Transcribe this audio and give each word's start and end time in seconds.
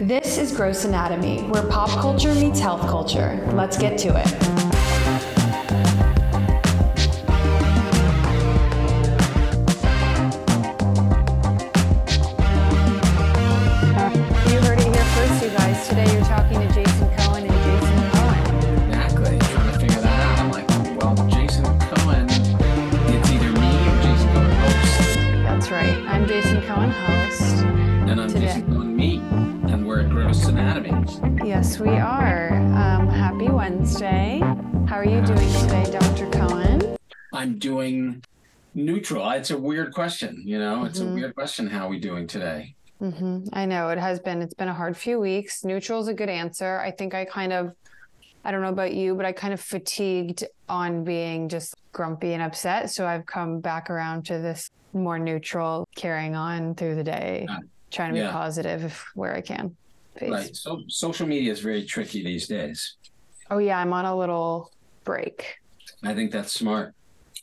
This 0.00 0.38
is 0.38 0.52
Gross 0.52 0.84
Anatomy, 0.84 1.42
where 1.48 1.64
pop 1.64 1.90
culture 1.90 2.32
meets 2.32 2.60
health 2.60 2.82
culture. 2.82 3.44
Let's 3.54 3.76
get 3.76 3.98
to 3.98 4.16
it. 4.16 4.67
It's 39.48 39.56
a 39.56 39.58
weird 39.58 39.94
question, 39.94 40.42
you 40.44 40.58
know? 40.58 40.84
It's 40.84 40.98
Mhm. 41.00 41.10
a 41.10 41.14
weird 41.14 41.34
question. 41.34 41.68
How 41.68 41.86
are 41.86 41.88
we 41.88 41.98
doing 41.98 42.26
today? 42.26 42.74
hmm 43.00 43.44
I 43.54 43.64
know 43.64 43.88
it 43.88 43.96
has 43.96 44.20
been. 44.20 44.42
It's 44.42 44.52
been 44.52 44.68
a 44.68 44.74
hard 44.74 44.94
few 44.94 45.18
weeks. 45.18 45.64
Neutral 45.64 46.02
is 46.02 46.08
a 46.08 46.12
good 46.12 46.28
answer. 46.28 46.78
I 46.80 46.90
think 46.90 47.14
I 47.14 47.24
kind 47.24 47.54
of, 47.54 47.72
I 48.44 48.50
don't 48.50 48.60
know 48.60 48.68
about 48.68 48.92
you, 48.92 49.14
but 49.14 49.24
I 49.24 49.32
kind 49.32 49.54
of 49.54 49.60
fatigued 49.62 50.44
on 50.68 51.02
being 51.02 51.48
just 51.48 51.74
grumpy 51.92 52.34
and 52.34 52.42
upset. 52.42 52.90
So 52.90 53.06
I've 53.06 53.24
come 53.24 53.60
back 53.60 53.88
around 53.88 54.26
to 54.26 54.34
this 54.38 54.68
more 54.92 55.18
neutral, 55.18 55.88
carrying 55.96 56.34
on 56.34 56.74
through 56.74 56.96
the 56.96 57.04
day, 57.04 57.46
Yeah. 57.48 57.58
trying 57.90 58.10
to 58.10 58.14
be 58.14 58.20
Yeah. 58.20 58.32
positive 58.32 58.84
if, 58.84 59.02
where 59.14 59.34
I 59.34 59.40
can. 59.40 59.74
Peace. 60.18 60.28
Right. 60.30 60.54
So 60.54 60.82
social 60.88 61.26
media 61.26 61.50
is 61.52 61.60
very 61.60 61.84
tricky 61.86 62.22
these 62.22 62.46
days. 62.46 62.96
Oh 63.50 63.56
yeah, 63.56 63.78
I'm 63.78 63.94
on 63.94 64.04
a 64.04 64.14
little 64.14 64.70
break. 65.04 65.56
I 66.02 66.12
think 66.12 66.32
that's 66.32 66.52
smart. 66.52 66.94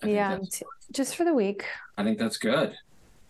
I 0.04 0.08
yeah, 0.08 0.38
t- 0.52 0.66
just 0.92 1.16
for 1.16 1.24
the 1.24 1.34
week. 1.34 1.66
I 1.98 2.04
think 2.04 2.18
that's 2.18 2.38
good. 2.38 2.76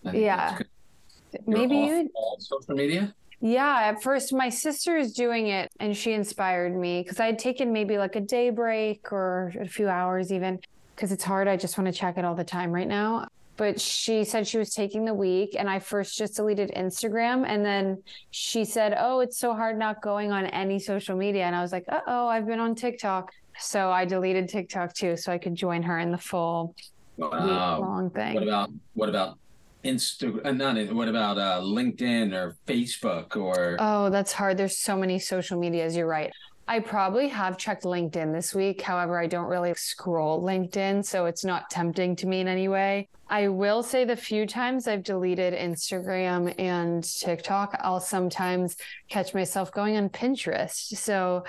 Think 0.03 0.15
Yeah. 0.15 0.35
that's 0.51 0.57
good. 0.59 1.47
Maybe 1.47 1.75
you 1.75 1.93
uh, 2.15 2.19
all 2.19 2.37
social 2.39 2.75
media? 2.75 3.13
Yeah, 3.41 3.79
at 3.83 4.01
first 4.01 4.33
my 4.33 4.49
sister 4.49 4.97
is 4.97 5.13
doing 5.13 5.47
it 5.47 5.69
and 5.79 5.95
she 5.95 6.13
inspired 6.13 6.75
me 6.75 7.03
because 7.03 7.19
I 7.19 7.25
had 7.25 7.37
taken 7.37 7.73
maybe 7.73 7.97
like 7.97 8.15
a 8.15 8.21
day 8.21 8.49
break 8.49 9.11
or 9.11 9.53
a 9.59 9.67
few 9.67 9.89
hours 9.89 10.31
even 10.31 10.59
because 10.95 11.11
it's 11.11 11.23
hard. 11.23 11.47
I 11.47 11.57
just 11.57 11.77
want 11.77 11.93
to 11.93 11.97
check 11.97 12.17
it 12.17 12.23
all 12.25 12.35
the 12.35 12.45
time 12.45 12.71
right 12.71 12.87
now. 12.87 13.27
But 13.57 13.79
she 13.79 14.23
said 14.23 14.47
she 14.47 14.57
was 14.57 14.73
taking 14.73 15.05
the 15.05 15.13
week 15.13 15.55
and 15.57 15.69
I 15.69 15.79
first 15.79 16.17
just 16.17 16.35
deleted 16.35 16.71
Instagram 16.75 17.45
and 17.47 17.65
then 17.65 18.03
she 18.31 18.65
said, 18.65 18.95
"Oh, 18.97 19.19
it's 19.21 19.37
so 19.37 19.53
hard 19.53 19.77
not 19.77 20.01
going 20.01 20.31
on 20.31 20.45
any 20.47 20.77
social 20.79 21.15
media." 21.15 21.43
And 21.45 21.55
I 21.55 21.61
was 21.61 21.71
like, 21.71 21.85
"Uh-oh, 21.87 22.27
I've 22.27 22.45
been 22.47 22.59
on 22.59 22.75
TikTok." 22.75 23.31
So 23.59 23.91
I 23.91 24.05
deleted 24.05 24.49
TikTok 24.49 24.93
too 24.93 25.17
so 25.17 25.31
I 25.31 25.37
could 25.37 25.55
join 25.55 25.83
her 25.83 25.99
in 25.99 26.11
the 26.11 26.17
full 26.17 26.75
week 27.17 27.31
Wow. 27.31 27.79
long 27.79 28.09
thing. 28.09 28.33
What 28.33 28.43
about 28.43 28.69
what 28.93 29.09
about 29.09 29.37
Instagram? 29.83 30.45
Uh, 30.45 30.51
not 30.51 30.93
what 30.93 31.07
about 31.07 31.37
uh, 31.37 31.61
LinkedIn 31.61 32.33
or 32.33 32.57
Facebook 32.67 33.37
or? 33.37 33.77
Oh, 33.79 34.09
that's 34.09 34.31
hard. 34.33 34.57
There's 34.57 34.79
so 34.79 34.97
many 34.97 35.19
social 35.19 35.59
medias. 35.59 35.95
You're 35.95 36.07
right. 36.07 36.31
I 36.67 36.79
probably 36.79 37.27
have 37.27 37.57
checked 37.59 37.83
LinkedIn 37.83 38.33
this 38.33 38.55
week. 38.55 38.81
However, 38.81 39.19
I 39.19 39.27
don't 39.27 39.45
really 39.45 39.75
scroll 39.75 40.41
LinkedIn, 40.41 41.05
so 41.05 41.25
it's 41.27 41.45
not 41.45 41.69
tempting 41.69 42.15
to 42.17 42.27
me 42.27 42.39
in 42.41 42.47
any 42.47 42.67
way. 42.67 43.07
I 43.29 43.49
will 43.49 43.83
say 43.83 44.03
the 44.03 44.15
few 44.15 44.47
times 44.47 44.87
I've 44.87 45.03
deleted 45.03 45.53
Instagram 45.53 46.53
and 46.59 47.03
TikTok, 47.03 47.77
I'll 47.81 47.99
sometimes 47.99 48.77
catch 49.09 49.33
myself 49.35 49.71
going 49.71 49.95
on 49.95 50.09
Pinterest. 50.09 50.97
So 50.97 51.43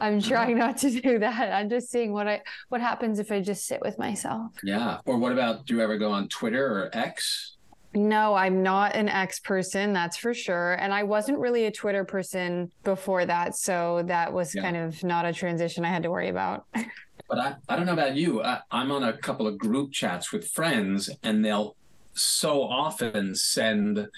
I'm 0.00 0.18
mm-hmm. 0.20 0.28
trying 0.28 0.58
not 0.58 0.78
to 0.78 0.90
do 1.00 1.18
that. 1.18 1.52
I'm 1.52 1.68
just 1.68 1.90
seeing 1.90 2.12
what 2.12 2.28
I 2.28 2.42
what 2.68 2.80
happens 2.80 3.18
if 3.18 3.32
I 3.32 3.40
just 3.40 3.66
sit 3.66 3.80
with 3.80 3.98
myself. 3.98 4.52
yeah. 4.62 4.98
Or 5.04 5.18
what 5.18 5.32
about? 5.32 5.66
Do 5.66 5.74
you 5.74 5.80
ever 5.80 5.98
go 5.98 6.10
on 6.10 6.28
Twitter 6.28 6.64
or 6.64 6.90
X? 6.92 7.56
No, 7.94 8.34
I'm 8.34 8.62
not 8.62 8.94
an 8.94 9.08
X 9.08 9.40
person, 9.40 9.94
that's 9.94 10.16
for 10.18 10.34
sure. 10.34 10.74
And 10.74 10.92
I 10.92 11.04
wasn't 11.04 11.38
really 11.38 11.64
a 11.64 11.70
Twitter 11.70 12.04
person 12.04 12.70
before 12.84 13.24
that. 13.24 13.56
So 13.56 14.02
that 14.06 14.32
was 14.32 14.54
Yeah. 14.54 14.62
kind 14.62 14.76
of 14.76 15.02
not 15.02 15.24
a 15.24 15.32
transition 15.32 15.84
I 15.84 15.88
had 15.88 16.02
to 16.02 16.10
worry 16.10 16.28
about. 16.28 16.66
But 17.28 17.38
I, 17.38 17.56
I 17.68 17.76
don't 17.76 17.84
know 17.84 17.92
about 17.92 18.16
you. 18.16 18.42
I, 18.42 18.60
I'm 18.70 18.90
on 18.90 19.04
a 19.04 19.12
couple 19.12 19.46
of 19.46 19.58
group 19.58 19.92
chats 19.92 20.32
with 20.32 20.48
friends, 20.48 21.10
and 21.22 21.44
they'll 21.44 21.76
so 22.14 22.62
often 22.62 23.34
send 23.34 24.08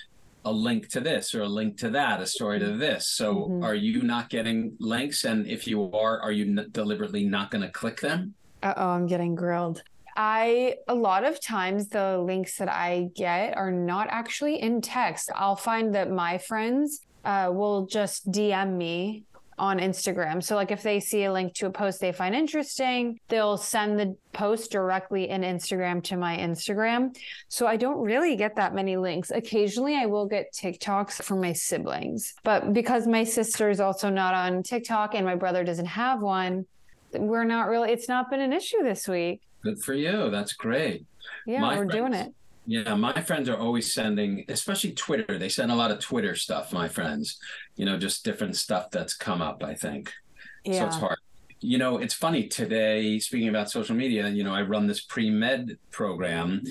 a 0.44 0.52
link 0.52 0.88
to 0.88 1.00
this 1.00 1.34
or 1.34 1.42
a 1.42 1.48
link 1.48 1.76
to 1.78 1.90
that, 1.90 2.20
a 2.20 2.26
story 2.26 2.58
to 2.60 2.76
this. 2.76 3.08
So 3.08 3.48
Mhm. 3.48 3.64
are 3.64 3.74
you 3.74 4.02
not 4.02 4.30
getting 4.30 4.76
links? 4.80 5.24
And 5.24 5.46
if 5.46 5.66
you 5.66 5.90
are, 5.92 6.20
are 6.20 6.32
you 6.32 6.46
n- 6.46 6.68
deliberately 6.72 7.24
not 7.24 7.50
going 7.50 7.62
to 7.62 7.68
click 7.70 8.00
them? 8.00 8.34
Uh 8.62 8.74
oh, 8.76 8.88
I'm 8.88 9.06
getting 9.06 9.34
grilled. 9.34 9.82
I, 10.16 10.76
a 10.88 10.94
lot 10.94 11.24
of 11.24 11.40
times, 11.40 11.88
the 11.88 12.18
links 12.18 12.58
that 12.58 12.68
I 12.68 13.10
get 13.14 13.56
are 13.56 13.70
not 13.70 14.08
actually 14.10 14.60
in 14.60 14.80
text. 14.80 15.30
I'll 15.34 15.56
find 15.56 15.94
that 15.94 16.10
my 16.10 16.36
friends 16.38 17.00
uh, 17.24 17.50
will 17.52 17.86
just 17.86 18.30
DM 18.32 18.76
me 18.76 19.24
on 19.60 19.78
Instagram. 19.78 20.42
So, 20.42 20.56
like, 20.56 20.70
if 20.70 20.82
they 20.82 20.98
see 20.98 21.24
a 21.24 21.32
link 21.32 21.54
to 21.56 21.66
a 21.66 21.70
post 21.70 22.00
they 22.00 22.12
find 22.12 22.34
interesting, 22.34 23.20
they'll 23.28 23.58
send 23.58 24.00
the 24.00 24.16
post 24.32 24.72
directly 24.72 25.28
in 25.28 25.42
Instagram 25.42 26.02
to 26.04 26.16
my 26.16 26.36
Instagram. 26.36 27.14
So, 27.48 27.66
I 27.66 27.76
don't 27.76 27.98
really 27.98 28.36
get 28.36 28.56
that 28.56 28.74
many 28.74 28.96
links. 28.96 29.30
Occasionally, 29.30 29.96
I 29.96 30.06
will 30.06 30.26
get 30.26 30.52
TikToks 30.54 31.22
from 31.22 31.42
my 31.42 31.52
siblings, 31.52 32.34
but 32.42 32.72
because 32.72 33.06
my 33.06 33.22
sister 33.22 33.68
is 33.68 33.80
also 33.80 34.08
not 34.08 34.32
on 34.34 34.62
TikTok 34.62 35.14
and 35.14 35.26
my 35.26 35.34
brother 35.34 35.62
doesn't 35.62 35.86
have 35.86 36.22
one, 36.22 36.64
we're 37.12 37.44
not 37.44 37.68
really, 37.68 37.92
it's 37.92 38.08
not 38.08 38.30
been 38.30 38.40
an 38.40 38.54
issue 38.54 38.82
this 38.82 39.06
week. 39.06 39.42
Good 39.62 39.82
for 39.82 39.92
you. 39.92 40.30
That's 40.30 40.54
great. 40.54 41.04
Yeah, 41.46 41.60
My 41.60 41.76
we're 41.76 41.84
doing 41.84 42.14
it. 42.14 42.32
Yeah, 42.70 42.94
my 42.94 43.20
friends 43.22 43.48
are 43.48 43.56
always 43.56 43.92
sending, 43.92 44.44
especially 44.48 44.92
Twitter. 44.92 45.38
They 45.38 45.48
send 45.48 45.72
a 45.72 45.74
lot 45.74 45.90
of 45.90 45.98
Twitter 45.98 46.36
stuff, 46.36 46.72
my 46.72 46.86
friends. 46.86 47.36
You 47.74 47.84
know, 47.84 47.98
just 47.98 48.24
different 48.24 48.54
stuff 48.54 48.92
that's 48.92 49.12
come 49.12 49.42
up, 49.42 49.64
I 49.64 49.74
think. 49.74 50.12
Yeah. 50.64 50.78
So 50.78 50.86
it's 50.86 50.96
hard. 50.96 51.18
You 51.58 51.78
know, 51.78 51.98
it's 51.98 52.14
funny 52.14 52.46
today, 52.46 53.18
speaking 53.18 53.48
about 53.48 53.72
social 53.72 53.96
media, 53.96 54.28
you 54.28 54.44
know, 54.44 54.54
I 54.54 54.62
run 54.62 54.86
this 54.86 55.00
pre 55.00 55.30
med 55.30 55.78
program 55.90 56.62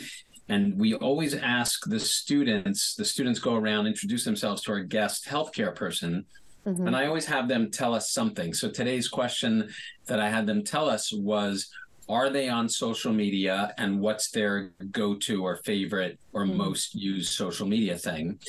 and 0.47 0.79
we 0.79 0.93
always 0.93 1.35
ask 1.35 1.83
the 1.85 1.99
students, 1.99 2.95
the 2.95 3.03
students 3.03 3.39
go 3.41 3.55
around, 3.55 3.85
introduce 3.85 4.23
themselves 4.23 4.61
to 4.63 4.71
our 4.71 4.79
guest 4.79 5.25
healthcare 5.25 5.75
person. 5.75 6.25
Mhm. 6.66 6.87
And 6.87 6.95
I 6.95 7.07
always 7.07 7.25
have 7.25 7.49
them 7.49 7.71
tell 7.71 7.93
us 7.93 8.09
something. 8.09 8.53
So 8.53 8.69
today's 8.69 9.09
question 9.09 9.69
that 10.07 10.21
I 10.21 10.29
had 10.29 10.47
them 10.47 10.63
tell 10.63 10.89
us 10.89 11.11
was 11.11 11.69
Are 12.09 12.31
they 12.31 12.50
on 12.50 12.68
social 12.68 13.14
media 13.14 13.72
and 13.78 14.02
what's 14.02 14.31
their 14.31 14.72
go 14.92 15.14
to 15.16 15.44
or 15.46 15.58
favorite 15.58 16.20
or 16.34 16.44
Mhm. 16.46 16.56
most 16.56 16.96
used 16.96 17.34
social 17.34 17.68
media 17.68 17.96
thing? 17.96 18.40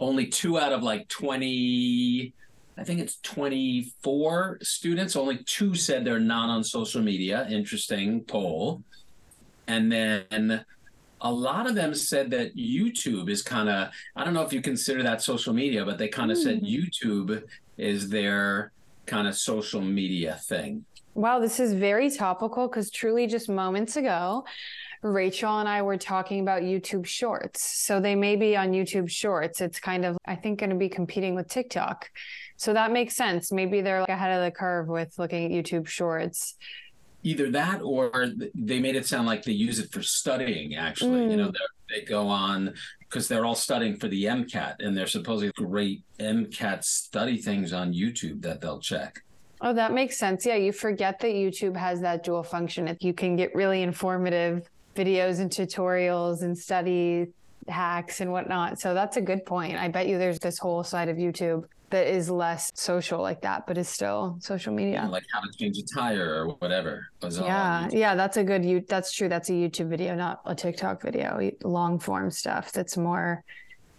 Only 0.00 0.26
two 0.26 0.58
out 0.58 0.72
of 0.72 0.82
like 0.82 1.06
20, 1.06 2.34
I 2.76 2.82
think 2.82 2.98
it's 2.98 3.18
24 3.22 4.58
students, 4.62 5.14
only 5.14 5.38
two 5.44 5.76
said 5.76 6.04
they're 6.04 6.18
not 6.18 6.50
on 6.50 6.64
social 6.64 7.00
media. 7.00 7.46
Interesting 7.48 8.24
poll. 8.24 8.82
And 9.68 9.92
then 9.92 10.64
a 11.20 11.32
lot 11.32 11.68
of 11.68 11.76
them 11.76 11.94
said 11.94 12.30
that 12.32 12.56
YouTube 12.56 13.30
is 13.30 13.42
kind 13.42 13.68
of, 13.68 13.90
I 14.16 14.24
don't 14.24 14.34
know 14.34 14.42
if 14.42 14.52
you 14.52 14.60
consider 14.60 15.04
that 15.04 15.22
social 15.22 15.54
media, 15.54 15.84
but 15.84 15.98
they 15.98 16.08
kind 16.08 16.32
of 16.32 16.36
said 16.36 16.62
Mm. 16.62 16.68
YouTube 16.68 17.44
is 17.78 18.08
their 18.08 18.72
kind 19.06 19.28
of 19.28 19.36
social 19.36 19.80
media 19.80 20.40
thing. 20.48 20.84
Wow, 21.14 21.38
this 21.38 21.60
is 21.60 21.72
very 21.72 22.10
topical 22.10 22.66
because 22.68 22.90
truly 22.90 23.26
just 23.26 23.48
moments 23.48 23.96
ago, 23.96 24.44
Rachel 25.02 25.60
and 25.60 25.68
I 25.68 25.82
were 25.82 25.96
talking 25.96 26.40
about 26.40 26.62
YouTube 26.62 27.06
Shorts. 27.06 27.62
So 27.62 28.00
they 28.00 28.14
may 28.14 28.36
be 28.36 28.56
on 28.56 28.72
YouTube 28.72 29.08
Shorts. 29.08 29.60
It's 29.60 29.78
kind 29.78 30.04
of, 30.04 30.16
I 30.26 30.34
think, 30.34 30.58
going 30.60 30.70
to 30.70 30.76
be 30.76 30.88
competing 30.88 31.34
with 31.34 31.48
TikTok. 31.48 32.10
So 32.56 32.72
that 32.72 32.90
makes 32.90 33.14
sense. 33.14 33.52
Maybe 33.52 33.80
they're 33.80 34.00
like 34.00 34.08
ahead 34.08 34.36
of 34.38 34.44
the 34.44 34.50
curve 34.50 34.88
with 34.88 35.16
looking 35.18 35.44
at 35.44 35.50
YouTube 35.64 35.86
Shorts. 35.86 36.56
Either 37.22 37.50
that 37.50 37.80
or 37.82 38.28
they 38.54 38.80
made 38.80 38.96
it 38.96 39.06
sound 39.06 39.26
like 39.26 39.44
they 39.44 39.52
use 39.52 39.78
it 39.78 39.92
for 39.92 40.02
studying, 40.02 40.74
actually. 40.74 41.30
You 41.30 41.36
know, 41.36 41.48
Mm. 41.48 41.54
they 41.90 42.00
go 42.02 42.28
on 42.28 42.74
because 43.00 43.28
they're 43.28 43.44
all 43.44 43.54
studying 43.54 43.96
for 43.96 44.08
the 44.08 44.24
MCAT 44.24 44.76
and 44.80 44.96
they're 44.96 45.06
supposedly 45.06 45.52
great 45.56 46.02
MCAT 46.18 46.82
study 46.84 47.36
things 47.38 47.72
on 47.72 47.92
YouTube 47.92 48.42
that 48.42 48.60
they'll 48.60 48.80
check. 48.80 49.22
Oh, 49.64 49.72
that 49.72 49.92
makes 49.92 50.18
sense. 50.18 50.44
Yeah, 50.44 50.56
you 50.56 50.72
forget 50.72 51.18
that 51.20 51.32
YouTube 51.32 51.74
has 51.74 52.02
that 52.02 52.22
dual 52.22 52.42
function. 52.42 52.86
If 52.86 53.02
you 53.02 53.14
can 53.14 53.34
get 53.34 53.54
really 53.54 53.82
informative 53.82 54.68
videos 54.94 55.40
and 55.40 55.50
tutorials 55.50 56.42
and 56.42 56.56
study 56.56 57.28
hacks 57.66 58.20
and 58.20 58.30
whatnot. 58.30 58.78
So 58.78 58.92
that's 58.92 59.16
a 59.16 59.22
good 59.22 59.46
point. 59.46 59.76
I 59.78 59.88
bet 59.88 60.06
you 60.06 60.18
there's 60.18 60.38
this 60.38 60.58
whole 60.58 60.84
side 60.84 61.08
of 61.08 61.16
YouTube 61.16 61.64
that 61.88 62.06
is 62.06 62.28
less 62.28 62.70
social 62.74 63.22
like 63.22 63.40
that, 63.40 63.66
but 63.66 63.78
is 63.78 63.88
still 63.88 64.36
social 64.40 64.74
media. 64.74 65.04
know, 65.04 65.10
like 65.10 65.24
how 65.32 65.40
to 65.40 65.50
change 65.58 65.78
a 65.78 65.82
tire 65.94 66.44
or 66.44 66.48
whatever. 66.56 67.06
was 67.22 67.38
all 67.38 67.44
on 67.44 67.50
Yeah, 67.50 67.88
yeah, 67.98 68.14
that's 68.14 68.36
a 68.36 68.44
good 68.44 68.64
you 68.64 68.84
that's 68.86 69.12
true. 69.12 69.30
That's 69.30 69.48
a 69.48 69.52
YouTube 69.52 69.88
video, 69.88 70.14
not 70.14 70.40
a 70.44 70.54
TikTok 70.54 71.00
video. 71.00 71.50
Long 71.62 71.98
form 71.98 72.30
stuff 72.30 72.70
that's 72.70 72.98
more 72.98 73.42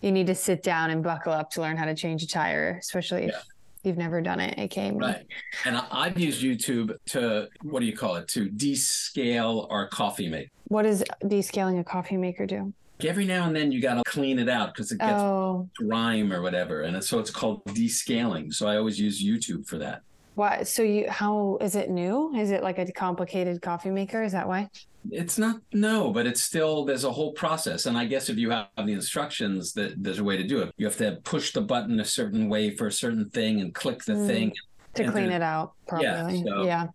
you 0.02 0.12
need 0.12 0.28
to 0.28 0.36
sit 0.36 0.62
down 0.62 0.92
and 0.92 1.02
buckle 1.02 1.34
up 1.34 1.50
to 1.52 1.62
learn 1.62 1.78
how 1.78 1.86
to 1.86 1.96
change 1.96 2.22
a 2.22 2.28
tire, 2.28 2.78
especially 2.80 3.24
Yeah. 3.24 3.30
if 3.30 3.46
you've 3.86 3.98
never 3.98 4.22
done 4.22 4.40
it, 4.40 4.58
aka 4.58 4.92
me. 4.92 4.98
Right. 5.00 5.26
And 5.66 5.82
I've 5.92 6.20
used 6.20 6.42
YouTube 6.44 6.96
to, 7.08 7.48
what 7.62 7.80
do 7.80 7.86
you 7.86 7.96
call 7.96 8.16
it, 8.16 8.28
to 8.30 8.50
descale 8.50 9.72
our 9.72 9.88
coffee 9.88 10.30
maker. 10.30 10.50
What 10.68 10.84
does 10.84 11.04
descaling 11.24 11.80
a 11.80 11.84
coffee 11.84 12.18
maker 12.18 12.46
do? 12.46 12.74
Every 13.02 13.26
now 13.26 13.46
and 13.46 13.56
then 13.56 13.72
you 13.72 13.82
got 13.82 13.96
to 13.96 14.04
clean 14.10 14.40
it 14.40 14.48
out 14.48 14.74
because 14.74 14.92
it 14.92 15.00
gets 15.00 15.22
Oh, 15.22 15.70
grime 15.76 16.32
or 16.32 16.42
whatever. 16.42 16.82
And 16.84 17.04
so 17.04 17.20
it's 17.20 17.30
called 17.30 17.64
descaling. 17.66 18.54
So 18.54 18.68
I 18.68 18.78
always 18.78 19.00
use 19.00 19.24
YouTube 19.24 19.68
for 19.68 19.78
that. 19.80 20.02
Why? 20.36 20.64
So 20.64 20.84
you, 20.84 21.10
how 21.10 21.58
is 21.62 21.76
it 21.76 21.90
new? 21.90 22.34
Is 22.36 22.52
it 22.52 22.62
like 22.62 22.78
a 22.78 22.92
complicated 22.92 23.62
coffee 23.62 23.90
maker? 23.90 24.22
Is 24.24 24.34
that 24.34 24.48
why? 24.48 24.70
It's 25.12 25.38
not 25.38 25.58
no, 25.72 26.12
but 26.12 26.26
it's 26.28 26.44
still 26.44 26.84
there's 26.84 27.04
a 27.04 27.12
whole 27.12 27.32
process. 27.34 27.86
And 27.86 27.98
I 27.98 28.06
guess 28.06 28.30
if 28.30 28.38
you 28.38 28.50
have 28.52 28.68
the 28.78 28.92
instructions 28.94 29.74
that 29.74 30.02
there's 30.04 30.20
a 30.20 30.24
way 30.24 30.36
to 30.38 30.44
do 30.44 30.62
it. 30.62 30.74
You 30.78 30.86
have 30.88 30.98
to 30.98 31.20
push 31.24 31.54
the 31.54 31.62
button 31.62 32.00
a 32.00 32.06
certain 32.06 32.50
way 32.50 32.72
for 32.76 32.88
a 32.88 32.92
certain 32.92 33.30
thing 33.30 33.62
and 33.62 33.74
click 33.74 34.04
the 34.04 34.14
Mm. 34.14 34.28
thing. 34.28 34.54
to 34.96 35.04
And 35.04 35.12
clean 35.12 35.30
it 35.30 35.42
out 35.42 35.74
Yeah, 36.00 36.30
so- 36.30 36.64
Yeah. 36.64 36.88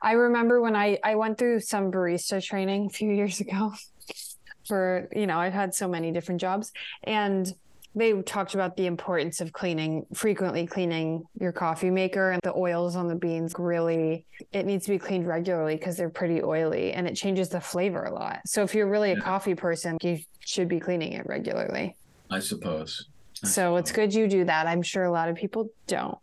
I 0.00 0.12
remember 0.12 0.60
when 0.60 0.76
I 0.76 0.98
I 1.02 1.16
went 1.16 1.36
through 1.36 1.58
some 1.60 1.90
barista 1.90 2.40
training 2.42 2.86
a 2.86 2.90
few 2.90 3.10
years 3.12 3.40
ago 3.40 3.72
for, 4.68 5.08
you 5.12 5.26
know, 5.26 5.38
I've 5.38 5.52
had 5.52 5.74
so 5.74 5.88
many 5.88 6.12
different 6.12 6.40
jobs 6.40 6.70
and 7.02 7.52
they 7.94 8.12
talked 8.22 8.54
about 8.54 8.76
the 8.76 8.86
importance 8.86 9.40
of 9.40 9.52
cleaning 9.52 10.06
frequently 10.14 10.66
cleaning 10.66 11.24
your 11.40 11.52
coffee 11.52 11.90
maker 11.90 12.30
and 12.30 12.40
the 12.42 12.54
oils 12.54 12.94
on 12.94 13.08
the 13.08 13.14
beans 13.14 13.54
really 13.58 14.24
it 14.52 14.64
needs 14.64 14.84
to 14.84 14.92
be 14.92 14.98
cleaned 14.98 15.26
regularly 15.26 15.76
because 15.76 15.96
they're 15.96 16.10
pretty 16.10 16.42
oily 16.42 16.92
and 16.92 17.06
it 17.06 17.14
changes 17.14 17.48
the 17.48 17.60
flavor 17.60 18.04
a 18.04 18.14
lot. 18.14 18.40
So 18.46 18.62
if 18.62 18.74
you're 18.74 18.88
really 18.88 19.12
a 19.12 19.20
coffee 19.20 19.54
person, 19.54 19.98
you 20.02 20.20
should 20.40 20.68
be 20.68 20.80
cleaning 20.80 21.12
it 21.12 21.26
regularly. 21.26 21.96
I 22.30 22.38
suppose. 22.38 23.06
I 23.42 23.48
So 23.48 23.76
it's 23.76 23.92
good 23.92 24.14
you 24.14 24.28
do 24.28 24.44
that. 24.44 24.66
I'm 24.66 24.82
sure 24.82 25.04
a 25.04 25.10
lot 25.10 25.28
of 25.28 25.36
people 25.36 25.70
don't. 25.86 26.18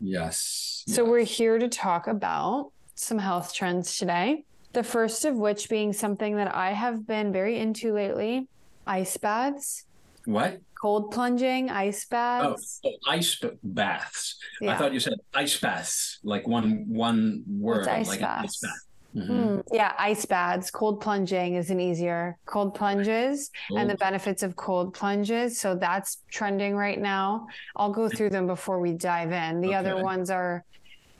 Yes. 0.00 0.84
So 0.86 1.02
yes. 1.02 1.10
we're 1.10 1.24
here 1.24 1.58
to 1.58 1.68
talk 1.68 2.06
about 2.06 2.72
some 2.94 3.18
health 3.18 3.54
trends 3.54 3.98
today. 3.98 4.44
The 4.72 4.82
first 4.82 5.26
of 5.26 5.36
which 5.36 5.68
being 5.68 5.92
something 5.92 6.36
that 6.36 6.54
I 6.54 6.72
have 6.72 7.06
been 7.06 7.32
very 7.32 7.58
into 7.58 7.92
lately 7.92 8.48
ice 8.86 9.16
baths, 9.18 9.84
what? 10.24 10.60
Cold 10.82 11.12
plunging, 11.12 11.70
ice 11.70 12.04
Oh, 12.10 12.16
baths. 12.16 12.80
oh, 12.84 12.90
ice 13.06 13.40
baths. 13.62 14.36
I 14.60 14.76
thought 14.76 14.92
you 14.92 14.98
said 15.00 15.14
ice 15.32 15.58
baths, 15.58 16.18
like 16.24 16.46
one 16.48 16.86
one 16.88 17.44
word, 17.48 17.86
ice 17.88 18.08
like 18.08 18.20
an 18.20 18.26
ice 18.26 18.58
baths? 18.58 18.60
bath. 18.60 18.80
Mhm. 19.14 19.28
Mm, 19.28 19.62
yeah, 19.72 19.92
ice 19.98 20.24
baths. 20.26 20.70
Cold 20.70 21.00
plunging 21.00 21.54
is 21.54 21.70
an 21.70 21.78
easier 21.78 22.36
cold 22.46 22.74
plunges 22.74 23.50
and 23.76 23.88
the 23.88 23.94
benefits 23.96 24.42
of 24.42 24.56
cold 24.56 24.94
plunges. 24.94 25.60
So 25.60 25.76
that's 25.76 26.20
trending 26.30 26.74
right 26.74 26.98
now. 26.98 27.46
I'll 27.76 27.92
go 27.92 28.08
through 28.08 28.30
them 28.30 28.46
before 28.46 28.80
we 28.80 28.94
dive 28.94 29.30
in. 29.30 29.60
The 29.60 29.74
other 29.74 30.02
ones 30.02 30.30
are 30.30 30.64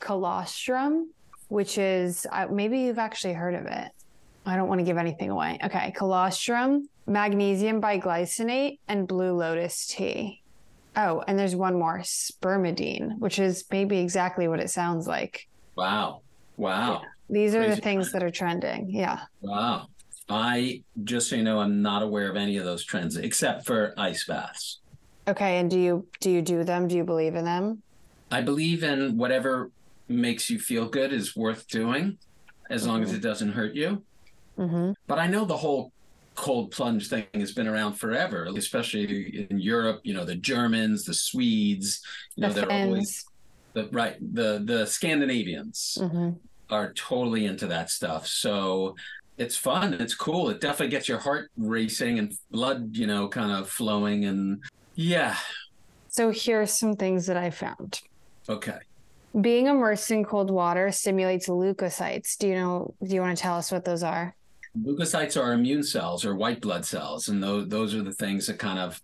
colostrum, 0.00 1.12
which 1.49 1.79
is 1.79 2.26
uh, 2.32 2.49
maybe 2.50 2.81
you've 2.81 2.99
actually 2.99 3.35
heard 3.35 3.55
of 3.55 3.67
it. 3.67 3.88
I 4.44 4.56
don't 4.56 4.69
want 4.69 4.81
to 4.81 4.85
give 4.85 4.99
anything 4.99 5.31
away. 5.31 5.58
Okay, 5.62 5.93
colostrum, 5.93 6.88
magnesium 7.07 7.81
bisglycinate, 7.81 8.79
and 8.89 9.09
blue 9.09 9.33
lotus 9.33 9.87
tea. 9.87 10.43
Oh, 10.97 11.23
and 11.27 11.39
there's 11.39 11.57
one 11.57 11.79
more, 11.79 12.01
spermidine, 12.01 13.19
which 13.19 13.39
is 13.39 13.65
maybe 13.71 13.99
exactly 13.99 14.49
what 14.49 14.61
it 14.61 14.71
sounds 14.71 15.07
like. 15.07 15.49
Wow. 15.75 16.21
Wow. 16.57 17.03
These 17.31 17.55
are 17.55 17.67
the 17.67 17.77
things 17.77 18.13
that 18.13 18.23
are 18.23 18.31
trending. 18.31 18.91
Yeah. 18.91 19.21
Wow. 19.41 19.87
I 20.29 20.83
just 21.03 21.29
so 21.29 21.37
you 21.37 21.43
know, 21.43 21.61
I'm 21.61 21.83
not 21.83 22.03
aware 22.03 22.29
of 22.31 22.37
any 22.37 22.57
of 22.57 22.65
those 22.65 22.85
trends 22.85 23.17
except 23.17 23.67
for 23.67 23.95
ice 23.97 24.25
baths. 24.25 24.81
Okay, 25.27 25.59
and 25.59 25.71
do 25.71 25.79
you 25.79 26.07
do 26.21 26.31
you 26.31 26.43
do 26.43 26.65
them? 26.65 26.89
Do 26.89 26.97
you 26.97 27.05
believe 27.05 27.35
in 27.35 27.45
them? 27.45 27.83
I 28.31 28.41
believe 28.41 28.83
in 28.83 29.17
whatever 29.17 29.71
makes 30.09 30.51
you 30.51 30.59
feel 30.59 30.89
good 30.89 31.13
is 31.13 31.37
worth 31.37 31.69
doing, 31.69 32.19
as 32.71 32.87
long 32.87 33.03
as 33.03 33.13
it 33.13 33.21
doesn't 33.21 33.53
hurt 33.53 33.75
you. 33.75 34.03
Mm-hmm. 34.59 34.93
But 35.07 35.19
I 35.19 35.27
know 35.27 35.45
the 35.45 35.57
whole 35.57 35.93
cold 36.34 36.70
plunge 36.70 37.08
thing 37.08 37.26
has 37.34 37.52
been 37.52 37.67
around 37.69 37.94
forever, 37.94 38.49
especially 38.56 39.46
in 39.50 39.58
Europe. 39.58 40.00
You 40.05 40.14
know, 40.14 40.25
the 40.25 40.37
Germans, 40.37 41.05
the 41.05 41.14
Swedes. 41.14 42.00
You 42.37 42.43
know, 42.46 42.52
the 42.52 42.62
they're 42.62 42.73
always 42.73 43.25
the 43.75 43.88
right. 43.93 44.17
The 44.20 44.62
the 44.64 44.87
Scandinavians 44.87 45.96
hmm 46.00 46.31
are 46.70 46.93
totally 46.94 47.44
into 47.44 47.67
that 47.67 47.90
stuff. 47.90 48.26
So 48.26 48.94
it's 49.37 49.56
fun. 49.56 49.93
It's 49.94 50.14
cool. 50.14 50.49
It 50.49 50.61
definitely 50.61 50.88
gets 50.88 51.06
your 51.06 51.19
heart 51.19 51.50
racing 51.56 52.19
and 52.19 52.32
blood, 52.50 52.96
you 52.96 53.06
know, 53.06 53.29
kind 53.29 53.52
of 53.52 53.69
flowing. 53.69 54.25
And 54.25 54.62
yeah, 54.94 55.37
So 56.08 56.31
here's 56.31 56.73
some 56.73 56.94
things 56.96 57.26
that 57.26 57.37
I 57.37 57.50
found. 57.50 58.00
okay. 58.49 58.79
Being 59.38 59.67
immersed 59.67 60.11
in 60.11 60.25
cold 60.25 60.50
water 60.50 60.90
stimulates 60.93 61.49
leukocytes. 61.49 62.37
Do 62.38 62.49
you 62.49 62.55
know? 62.55 62.94
Do 63.02 63.14
you 63.14 63.20
want 63.23 63.37
to 63.37 63.43
tell 63.43 63.56
us 63.56 63.73
what 63.73 63.84
those 63.84 64.02
are? 64.02 64.34
Leukocytes 64.81 65.41
are 65.41 65.53
immune 65.53 65.83
cells 65.83 66.25
or 66.25 66.35
white 66.35 66.61
blood 66.61 66.85
cells, 66.85 67.29
and 67.29 67.43
those 67.43 67.69
those 67.69 67.95
are 67.95 68.03
the 68.03 68.13
things 68.13 68.47
that 68.47 68.59
kind 68.59 68.79
of 68.79 69.01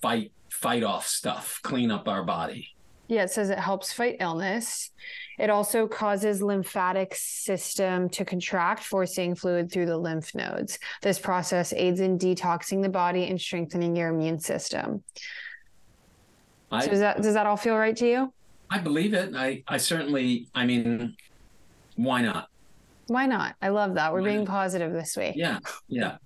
fight 0.00 0.32
fight 0.48 0.82
off 0.82 1.06
stuff, 1.06 1.58
clean 1.62 1.90
up 1.90 2.06
our 2.06 2.22
body. 2.22 2.68
Yeah, 3.08 3.24
it 3.24 3.30
says 3.30 3.50
it 3.50 3.58
helps 3.58 3.92
fight 3.92 4.18
illness. 4.20 4.90
It 5.36 5.50
also 5.50 5.88
causes 5.88 6.42
lymphatic 6.42 7.14
system 7.16 8.08
to 8.10 8.24
contract, 8.24 8.84
forcing 8.84 9.34
fluid 9.34 9.72
through 9.72 9.86
the 9.86 9.98
lymph 9.98 10.32
nodes. 10.34 10.78
This 11.02 11.18
process 11.18 11.72
aids 11.72 11.98
in 11.98 12.18
detoxing 12.18 12.82
the 12.82 12.88
body 12.88 13.26
and 13.26 13.40
strengthening 13.40 13.96
your 13.96 14.10
immune 14.10 14.38
system. 14.38 15.02
I 16.70 16.84
So 16.84 16.90
does 16.90 17.00
that 17.00 17.22
does 17.22 17.34
that 17.34 17.46
all 17.46 17.56
feel 17.56 17.76
right 17.76 17.96
to 17.96 18.06
you? 18.06 18.32
I 18.70 18.78
believe 18.78 19.14
it. 19.14 19.34
I 19.34 19.64
I 19.66 19.78
certainly. 19.78 20.46
I 20.54 20.64
mean, 20.66 21.16
why 21.96 22.22
not? 22.22 22.49
Why 23.10 23.26
not? 23.26 23.56
I 23.60 23.70
love 23.70 23.94
that. 23.94 24.12
We're 24.12 24.22
being 24.22 24.46
positive 24.46 24.92
this 24.92 25.16
week. 25.16 25.34
Yeah, 25.34 25.58
yeah. 25.88 26.18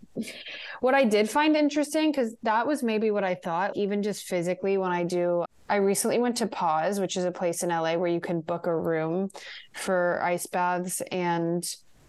What 0.80 0.94
I 0.94 1.04
did 1.04 1.30
find 1.30 1.56
interesting, 1.56 2.10
because 2.10 2.36
that 2.42 2.66
was 2.66 2.82
maybe 2.82 3.10
what 3.10 3.24
I 3.24 3.36
thought, 3.36 3.74
even 3.74 4.02
just 4.02 4.24
physically 4.24 4.76
when 4.76 4.92
I 4.92 5.02
do. 5.02 5.46
I 5.66 5.76
recently 5.76 6.18
went 6.18 6.36
to 6.36 6.46
Pause, 6.46 7.00
which 7.00 7.16
is 7.16 7.24
a 7.24 7.30
place 7.30 7.62
in 7.62 7.70
LA 7.70 7.94
where 7.94 8.10
you 8.10 8.20
can 8.20 8.42
book 8.42 8.66
a 8.66 8.76
room 8.76 9.30
for 9.72 10.20
ice 10.22 10.46
baths 10.46 11.00
and 11.10 11.64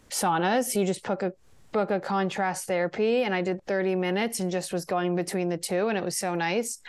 saunas. 0.10 0.75
You 0.75 0.86
just 0.86 1.04
book 1.04 1.24
a 1.24 1.31
book 1.71 1.89
a 1.89 2.01
contrast 2.01 2.68
therapy, 2.68 3.24
and 3.24 3.33
I 3.33 3.42
did 3.42 3.63
30 3.68 3.95
minutes 3.95 4.42
and 4.42 4.51
just 4.51 4.74
was 4.74 4.83
going 4.83 5.16
between 5.16 5.48
the 5.48 5.57
two, 5.57 5.88
and 5.88 5.98
it 5.98 6.04
was 6.04 6.18
so 6.18 6.36
nice. 6.36 6.80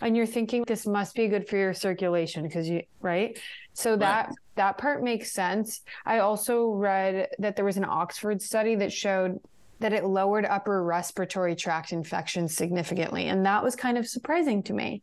And 0.00 0.16
you're 0.16 0.24
thinking 0.24 0.62
this 0.68 0.86
must 0.86 1.16
be 1.16 1.26
good 1.26 1.48
for 1.48 1.56
your 1.56 1.74
circulation 1.74 2.44
because 2.44 2.68
you 2.68 2.82
right. 3.00 3.36
So 3.72 3.96
that 3.96 4.30
that 4.56 4.78
part 4.78 5.02
makes 5.02 5.32
sense. 5.32 5.82
I 6.04 6.18
also 6.18 6.68
read 6.70 7.28
that 7.38 7.56
there 7.56 7.64
was 7.64 7.76
an 7.76 7.84
Oxford 7.84 8.40
study 8.40 8.74
that 8.76 8.92
showed 8.92 9.40
that 9.80 9.92
it 9.92 10.04
lowered 10.04 10.46
upper 10.46 10.82
respiratory 10.82 11.56
tract 11.56 11.92
infections 11.92 12.56
significantly. 12.56 13.28
And 13.28 13.44
that 13.44 13.62
was 13.62 13.74
kind 13.74 13.98
of 13.98 14.06
surprising 14.06 14.62
to 14.64 14.72
me. 14.72 15.02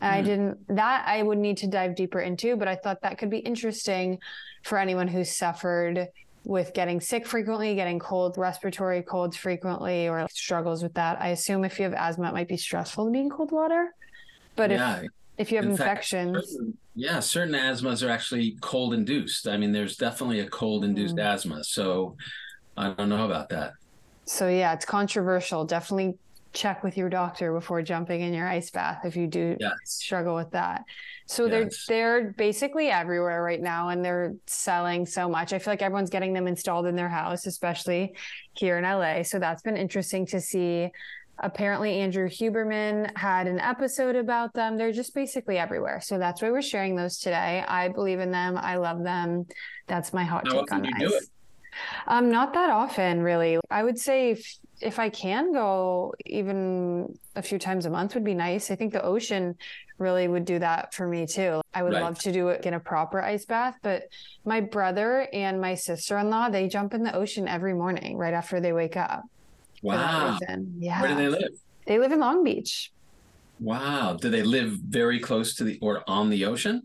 I 0.00 0.20
Hmm. 0.20 0.24
didn't, 0.26 0.76
that 0.76 1.04
I 1.06 1.22
would 1.22 1.38
need 1.38 1.58
to 1.58 1.66
dive 1.66 1.94
deeper 1.94 2.20
into, 2.20 2.56
but 2.56 2.68
I 2.68 2.76
thought 2.76 3.02
that 3.02 3.18
could 3.18 3.30
be 3.30 3.38
interesting 3.38 4.18
for 4.64 4.78
anyone 4.78 5.08
who's 5.08 5.36
suffered 5.36 6.08
with 6.44 6.72
getting 6.74 7.00
sick 7.00 7.26
frequently, 7.26 7.74
getting 7.74 7.98
cold, 7.98 8.38
respiratory 8.38 9.02
colds 9.02 9.36
frequently, 9.36 10.08
or 10.08 10.26
struggles 10.30 10.82
with 10.82 10.94
that. 10.94 11.20
I 11.20 11.28
assume 11.28 11.64
if 11.64 11.78
you 11.78 11.84
have 11.84 11.94
asthma, 11.94 12.28
it 12.28 12.34
might 12.34 12.48
be 12.48 12.56
stressful 12.56 13.06
to 13.06 13.10
be 13.10 13.20
in 13.20 13.30
cold 13.30 13.52
water. 13.52 13.94
But 14.54 14.70
yeah. 14.70 14.98
if, 14.98 15.10
if 15.38 15.50
you 15.50 15.56
have 15.58 15.66
In 15.66 15.76
fact, 15.76 16.12
infections, 16.12 16.50
certain- 16.52 16.78
yeah, 16.94 17.20
certain 17.20 17.54
asthmas 17.54 18.06
are 18.06 18.10
actually 18.10 18.56
cold 18.62 18.94
induced. 18.94 19.46
I 19.46 19.56
mean, 19.56 19.72
there's 19.72 19.96
definitely 19.96 20.40
a 20.40 20.48
cold 20.48 20.84
induced 20.84 21.16
Mm. 21.16 21.24
asthma. 21.24 21.64
So 21.64 22.16
I 22.76 22.90
don't 22.90 23.08
know 23.08 23.24
about 23.26 23.48
that. 23.50 23.72
So 24.24 24.48
yeah, 24.48 24.72
it's 24.72 24.84
controversial. 24.84 25.64
Definitely 25.64 26.14
check 26.52 26.82
with 26.82 26.96
your 26.96 27.10
doctor 27.10 27.52
before 27.52 27.82
jumping 27.82 28.22
in 28.22 28.32
your 28.32 28.48
ice 28.48 28.70
bath 28.70 29.04
if 29.04 29.14
you 29.14 29.26
do 29.26 29.56
Yes. 29.60 29.72
struggle 29.84 30.34
with 30.34 30.50
that. 30.52 30.84
So 31.26 31.46
Yes. 31.46 31.84
they're 31.88 32.20
they're 32.22 32.32
basically 32.32 32.88
everywhere 32.88 33.42
right 33.42 33.60
now 33.60 33.90
and 33.90 34.02
they're 34.02 34.34
selling 34.46 35.04
so 35.04 35.28
much. 35.28 35.52
I 35.52 35.58
feel 35.58 35.72
like 35.72 35.82
everyone's 35.82 36.08
getting 36.08 36.32
them 36.32 36.46
installed 36.46 36.86
in 36.86 36.96
their 36.96 37.10
house, 37.10 37.44
especially 37.46 38.16
here 38.54 38.78
in 38.78 38.84
LA. 38.84 39.22
So 39.22 39.38
that's 39.38 39.60
been 39.62 39.76
interesting 39.76 40.24
to 40.26 40.40
see. 40.40 40.90
Apparently 41.38 42.00
Andrew 42.00 42.28
Huberman 42.28 43.16
had 43.16 43.46
an 43.46 43.60
episode 43.60 44.16
about 44.16 44.54
them. 44.54 44.76
They're 44.76 44.92
just 44.92 45.14
basically 45.14 45.58
everywhere. 45.58 46.00
So 46.00 46.18
that's 46.18 46.40
why 46.40 46.50
we're 46.50 46.62
sharing 46.62 46.96
those 46.96 47.18
today. 47.18 47.62
I 47.66 47.88
believe 47.88 48.20
in 48.20 48.30
them. 48.30 48.56
I 48.56 48.76
love 48.76 49.02
them. 49.02 49.46
That's 49.86 50.12
my 50.12 50.24
hot 50.24 50.46
How 50.46 50.52
take 50.54 50.62
often 50.62 50.76
on 50.78 50.82
do 50.84 50.90
ice. 50.94 51.00
you 51.02 51.08
do 51.08 51.14
it? 51.16 51.24
Um, 52.06 52.30
not 52.30 52.54
that 52.54 52.70
often, 52.70 53.20
really. 53.22 53.58
I 53.70 53.82
would 53.84 53.98
say 53.98 54.30
if, 54.30 54.56
if 54.80 54.98
I 54.98 55.10
can 55.10 55.52
go 55.52 56.14
even 56.24 57.18
a 57.34 57.42
few 57.42 57.58
times 57.58 57.84
a 57.84 57.90
month 57.90 58.14
would 58.14 58.24
be 58.24 58.32
nice. 58.32 58.70
I 58.70 58.76
think 58.76 58.94
the 58.94 59.02
ocean 59.04 59.56
really 59.98 60.26
would 60.28 60.46
do 60.46 60.58
that 60.58 60.94
for 60.94 61.06
me 61.06 61.26
too. 61.26 61.60
I 61.74 61.82
would 61.82 61.92
Right. 61.92 62.02
love 62.02 62.18
to 62.20 62.32
do 62.32 62.48
it 62.48 62.64
in 62.64 62.72
a 62.72 62.80
proper 62.80 63.20
ice 63.20 63.44
bath, 63.44 63.76
but 63.82 64.04
my 64.46 64.62
brother 64.62 65.28
and 65.34 65.60
my 65.60 65.74
sister-in-law, 65.74 66.48
they 66.48 66.66
jump 66.68 66.94
in 66.94 67.02
the 67.02 67.14
ocean 67.14 67.46
every 67.46 67.74
morning 67.74 68.16
right 68.16 68.32
after 68.34 68.58
they 68.58 68.72
wake 68.72 68.96
up. 68.96 69.24
Wow. 69.82 70.38
Yeah. 70.78 71.00
Where 71.00 71.10
do 71.10 71.16
they 71.16 71.28
live? 71.28 71.52
They 71.86 71.98
live 71.98 72.12
in 72.12 72.20
Long 72.20 72.44
Beach. 72.44 72.92
Wow. 73.60 74.16
Do 74.20 74.28
they 74.28 74.42
live 74.42 74.72
very 74.72 75.20
close 75.20 75.54
to 75.56 75.64
the 75.64 75.78
or 75.80 76.02
on 76.08 76.30
the 76.30 76.44
ocean? 76.44 76.82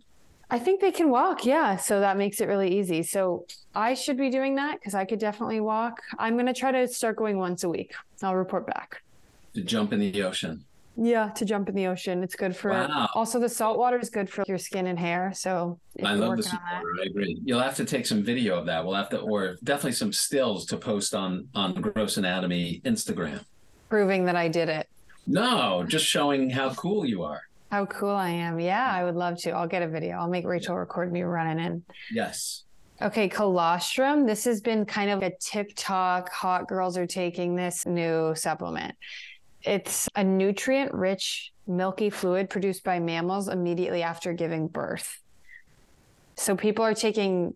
I 0.50 0.60
think 0.60 0.82
they 0.82 0.92
can 0.92 1.10
walk. 1.10 1.46
Yeah. 1.46 1.78
So 1.78 2.02
that 2.02 2.18
makes 2.18 2.42
it 2.42 2.48
really 2.48 2.78
easy. 2.78 3.04
So 3.04 3.46
I 3.74 3.94
should 3.94 4.18
be 4.18 4.30
doing 4.30 4.56
that 4.56 4.80
because 4.80 4.94
I 4.94 5.06
could 5.06 5.20
definitely 5.20 5.62
walk. 5.62 6.02
I'm 6.20 6.34
going 6.36 6.46
to 6.48 6.54
try 6.54 6.72
to 6.72 6.88
start 6.88 7.16
going 7.16 7.38
once 7.38 7.64
a 7.64 7.70
week. 7.70 7.94
I'll 8.22 8.36
report 8.36 8.68
back. 8.68 9.02
To 9.54 9.62
jump 9.62 9.94
in 9.94 10.00
the 10.00 10.24
ocean. 10.24 10.66
Yeah, 10.98 11.30
to 11.30 11.46
jump 11.46 11.70
in 11.70 11.76
the 11.76 11.88
ocean. 11.88 12.22
It's 12.24 12.36
good 12.36 12.56
for 12.56 12.72
Wow. 12.72 13.10
also 13.16 13.40
the 13.40 13.48
salt 13.50 13.78
water 13.78 13.98
is 13.98 14.10
good 14.10 14.30
for 14.30 14.44
your 14.48 14.58
skin 14.58 14.88
and 14.88 15.00
hair. 15.00 15.32
So 15.34 15.80
I 16.04 16.14
love 16.14 16.38
the 16.38 16.44
that- 16.44 16.50
seawater. 16.50 16.88
I 17.02 17.06
agree. 17.06 17.42
You'll 17.46 17.62
have 17.62 17.76
to 17.78 17.86
take 17.86 18.06
some 18.06 18.24
video 18.24 18.58
of 18.60 18.66
that. 18.66 18.86
We'll 18.86 18.96
have 18.96 19.10
to, 19.10 19.20
or 19.20 19.56
definitely 19.64 19.94
some 19.94 20.12
stills 20.12 20.66
to 20.68 20.78
post 20.78 21.16
on 21.16 21.48
on 21.56 21.76
Gross 21.76 22.18
Anatomy 22.18 22.82
Instagram. 22.86 23.46
proving 23.90 24.24
that 24.26 24.36
I 24.38 24.48
did 24.48 24.70
it. 24.70 24.88
No, 25.28 25.84
just 25.88 26.06
showing 26.06 26.50
how 26.50 26.74
cool 26.76 27.06
you 27.06 27.24
are. 27.24 27.42
How 27.72 27.86
cool 27.86 28.10
I 28.16 28.30
am. 28.30 28.58
Yeah, 28.60 28.90
I 28.90 29.04
would 29.04 29.16
love 29.16 29.38
to. 29.40 29.52
I'll 29.52 29.68
get 29.68 29.82
a 29.82 29.88
video. 29.88 30.18
I'll 30.18 30.30
make 30.30 30.46
Rachel 30.46 30.76
record 30.78 31.12
me 31.12 31.22
running 31.24 31.64
in. 31.66 31.84
Yes. 32.12 32.64
Okay, 33.02 33.28
colostrum. 33.28 34.26
This 34.26 34.44
has 34.46 34.62
been 34.62 34.86
kind 34.86 35.10
of 35.12 35.24
a 35.24 35.32
TikTok. 35.40 36.32
Hot 36.32 36.68
girls 36.68 36.98
are 36.98 37.08
taking 37.08 37.56
this 37.56 37.86
new 37.86 38.34
supplement. 38.36 38.96
It's 39.64 40.08
a 40.16 40.24
nutrient 40.24 40.94
rich, 40.94 41.52
milky 41.68 42.10
fluid 42.10 42.50
produced 42.50 42.84
by 42.84 43.00
mammals 43.00 43.48
immediately 43.48 44.02
after 44.04 44.34
giving 44.34 44.68
birth. 44.68 45.22
So 46.36 46.56
people 46.56 46.84
are 46.86 46.94
taking 46.96 47.54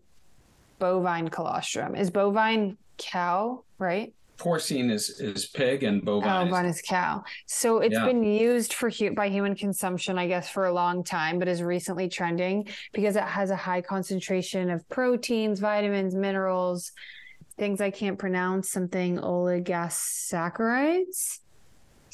bovine 0.78 1.28
colostrum. 1.28 1.96
Is 1.96 2.10
bovine 2.10 2.76
cow, 2.98 3.64
right? 3.78 4.12
Porcine 4.38 4.90
is 4.90 5.08
is 5.18 5.46
pig 5.46 5.82
and 5.82 6.02
Oh, 6.02 6.20
bovine. 6.20 6.46
is- 6.46 6.50
bovine 6.52 6.66
is 6.66 6.82
cow. 6.82 7.24
So 7.46 7.78
it's 7.78 7.94
Yeah. 7.94 8.04
been 8.04 8.22
used 8.22 8.74
for 8.74 8.90
by 9.14 9.30
human 9.30 9.54
consumption, 9.54 10.18
I 10.18 10.28
guess, 10.28 10.50
for 10.50 10.66
a 10.66 10.72
long 10.72 11.02
time, 11.02 11.38
but 11.38 11.48
is 11.48 11.62
recently 11.62 12.08
trending 12.10 12.68
because 12.92 13.16
it 13.16 13.22
has 13.22 13.48
a 13.50 13.56
high 13.56 13.80
concentration 13.80 14.68
of 14.70 14.86
proteins, 14.90 15.58
vitamins, 15.58 16.14
minerals, 16.14 16.92
things 17.56 17.80
I 17.80 17.90
can't 17.90 18.18
pronounce, 18.18 18.68
something 18.70 19.16
oligosaccharides. 19.16 21.38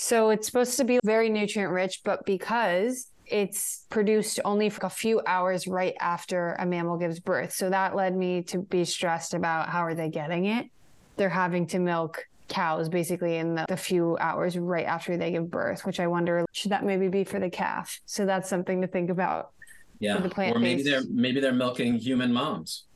So 0.02 0.30
it's 0.30 0.48
supposed 0.48 0.76
to 0.78 0.84
be 0.84 0.98
very 1.04 1.30
nutrient 1.30 1.72
rich, 1.72 2.00
but 2.04 2.26
because 2.26 3.06
it's 3.24 3.86
produced 3.88 4.40
only 4.44 4.68
for 4.68 4.84
a 4.84 4.90
few 4.90 5.22
hours 5.28 5.68
right 5.68 5.94
after 6.00 6.54
a 6.54 6.66
mammal 6.66 6.96
gives 6.98 7.20
birth. 7.20 7.52
So 7.52 7.70
that 7.70 7.94
led 7.94 8.16
me 8.16 8.42
to 8.42 8.58
be 8.58 8.84
stressed 8.84 9.32
about 9.32 9.68
how 9.68 9.82
are 9.82 9.94
they 9.94 10.08
getting 10.08 10.46
it? 10.46 10.66
They're 11.16 11.28
having 11.28 11.68
to 11.68 11.78
milk 11.78 12.26
cows 12.48 12.88
basically 12.88 13.36
in 13.36 13.54
the, 13.54 13.64
the 13.68 13.76
few 13.76 14.18
hours 14.18 14.58
right 14.58 14.86
after 14.86 15.16
they 15.16 15.30
give 15.30 15.48
birth, 15.48 15.86
which 15.86 16.00
I 16.00 16.08
wonder 16.08 16.46
should 16.50 16.72
that 16.72 16.84
maybe 16.84 17.06
be 17.06 17.22
for 17.22 17.38
the 17.38 17.48
calf? 17.48 18.00
So 18.04 18.26
that's 18.26 18.50
something 18.50 18.80
to 18.80 18.88
think 18.88 19.08
about. 19.08 19.52
yeah. 20.00 20.20
Or 20.56 20.58
maybe 20.58 20.82
they're 20.82 21.04
maybe 21.08 21.38
they're 21.38 21.52
milking 21.52 21.94
human 21.94 22.32
moms. 22.32 22.86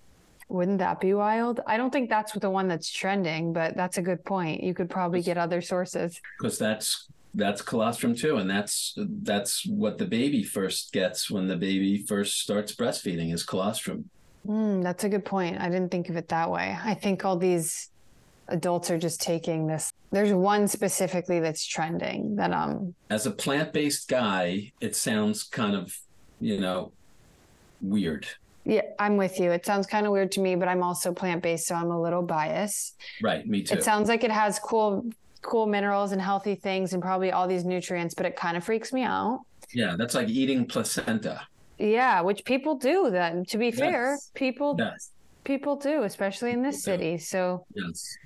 Wouldn't 0.49 0.79
that 0.79 1.01
be 1.01 1.13
wild? 1.13 1.61
I 1.67 1.77
don't 1.77 1.91
think 1.93 2.09
that's 2.09 2.33
the 2.33 2.51
one 2.51 2.69
that's 2.69 2.91
trending, 2.91 3.53
but 3.53 3.77
that's 3.77 3.99
a 3.99 4.03
good 4.03 4.25
point. 4.25 4.63
You 4.63 4.75
could 4.75 4.89
probably 4.89 5.21
get 5.23 5.37
other 5.37 5.61
sources. 5.61 6.21
because 6.39 6.59
that's 6.59 7.09
that's 7.35 7.61
colostrum 7.61 8.15
too 8.15 8.37
and 8.37 8.49
that's 8.49 8.95
that's 8.97 9.67
what 9.67 9.99
the 9.99 10.07
baby 10.07 10.43
first 10.43 10.91
gets 10.91 11.31
when 11.31 11.49
the 11.49 11.57
baby 11.57 12.03
first 12.09 12.41
starts 12.41 12.75
breastfeeding 12.75 13.31
is 13.35 13.43
colostrum 13.45 14.09
Mm, 14.47 14.81
that's 14.83 15.03
a 15.03 15.09
good 15.09 15.25
point. 15.25 15.61
I 15.61 15.69
didn't 15.69 15.91
think 15.91 16.09
of 16.09 16.17
it 16.17 16.29
that 16.29 16.49
way. 16.53 16.79
I 16.81 16.95
think 16.95 17.25
all 17.25 17.37
these 17.37 17.91
adults 18.47 18.93
are 18.93 18.99
just 18.99 19.21
taking 19.21 19.67
this. 19.67 19.93
There's 20.13 20.33
one 20.33 20.69
specifically 20.69 21.41
that's 21.41 21.67
trending 21.67 22.37
that 22.37 22.53
um 22.53 22.95
as 23.11 23.27
a 23.27 23.33
plant-based 23.33 24.09
guy 24.09 24.73
it 24.81 24.95
sounds 24.95 25.43
kind 25.43 25.75
of 25.75 25.99
you 26.41 26.61
know 26.61 26.93
weird 27.83 28.29
yeah, 28.67 28.83
I'm 28.99 29.17
with 29.17 29.39
you. 29.39 29.53
It 29.53 29.65
sounds 29.65 29.87
kind 29.87 30.07
of 30.07 30.13
weird 30.13 30.33
to 30.33 30.41
me, 30.41 30.57
but 30.57 30.67
I'm 30.69 30.83
also 30.83 31.13
plant-based, 31.13 31.67
so 31.69 31.75
I'm 31.77 31.91
a 31.91 32.01
little 32.01 32.23
biased. 32.23 32.97
right 33.23 33.47
me 33.47 33.63
too 33.63 33.75
It 33.77 33.85
sounds 33.85 34.09
like 34.09 34.25
it 34.25 34.31
has 34.33 34.59
cool 34.59 35.09
cool 35.43 35.67
minerals 35.67 36.11
and 36.11 36.21
healthy 36.21 36.57
things 36.57 36.93
and 36.93 37.01
probably 37.01 37.31
all 37.31 37.47
these 37.47 37.65
nutrients, 37.65 38.15
but 38.15 38.27
it 38.27 38.35
kind 38.35 38.57
of 38.57 38.65
freaks 38.65 38.93
me 38.93 39.03
out. 39.05 39.41
yeah 39.73 39.95
that's 39.97 40.15
like 40.15 40.29
eating 40.29 40.67
placenta 40.67 41.47
Yeah, 41.79 42.23
which 42.23 42.45
people 42.45 42.75
do 42.77 43.11
then. 43.11 43.45
To 43.53 43.59
be 43.59 43.71
fair, 43.71 44.19
people 44.35 44.75
yes 44.79 45.11
people 45.45 45.77
do, 45.77 46.03
especially 46.03 46.51
in 46.51 46.61
this 46.63 46.85
People 46.85 46.99
do. 46.99 47.05
city. 47.05 47.19
So 47.19 47.65
yes 47.75 48.17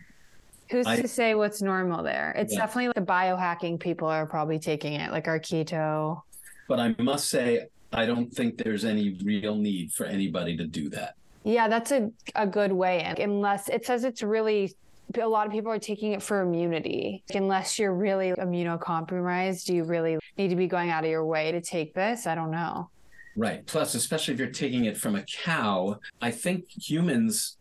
who's 0.71 0.87
I- 0.87 1.03
to 1.03 1.09
say 1.09 1.35
what's 1.35 1.61
normal 1.61 2.03
there? 2.03 2.33
It's 2.39 2.55
Yeah. 2.55 2.61
definitely 2.61 2.93
the 2.95 3.07
biohacking 3.07 3.79
people 3.81 4.09
are 4.09 4.25
probably 4.25 4.59
taking 4.59 4.95
it, 4.95 5.11
like 5.13 5.27
our 5.29 5.39
keto. 5.41 6.23
but 6.69 6.79
i 6.81 6.95
must 7.11 7.29
say 7.29 7.67
i 7.93 8.07
don't 8.07 8.33
think 8.33 8.57
there's 8.57 8.85
any 8.85 9.17
real 9.25 9.57
need 9.57 9.93
for 9.93 10.07
anybody 10.07 10.57
to 10.57 10.67
do 10.67 10.89
that 10.89 11.15
Yeah, 11.45 11.69
that's 11.69 11.91
a, 11.91 12.11
a 12.35 12.47
good 12.47 12.73
way 12.73 13.03
in. 13.03 13.31
Unless 13.31 13.71
it 13.71 13.87
says 13.87 14.05
it's 14.05 14.23
really, 14.23 14.75
a 15.19 15.27
lot 15.27 15.47
of 15.47 15.53
people 15.53 15.73
are 15.73 15.79
taking 15.79 16.13
it 16.13 16.23
for 16.23 16.43
immunity. 16.43 17.25
Unless 17.35 17.79
you're 17.79 17.95
really 17.95 18.33
immunocompromised, 18.33 19.65
do 19.65 19.75
you 19.75 19.85
really 19.85 20.19
need 20.37 20.49
to 20.49 20.57
be 20.57 20.67
going 20.67 20.91
out 20.91 21.03
of 21.05 21.11
your 21.11 21.25
way 21.25 21.51
to 21.51 21.61
take 21.63 21.95
this? 21.95 22.27
I 22.27 22.35
don't 22.35 22.51
know. 22.51 22.91
Right. 23.37 23.65
Plus, 23.65 23.95
especially 23.95 24.35
if 24.35 24.41
you're 24.41 24.51
taking 24.51 24.85
it 24.85 24.99
from 24.99 25.15
a 25.17 25.23
cow, 25.23 25.99
I 26.21 26.31
think 26.31 26.67
humans, 26.69 27.57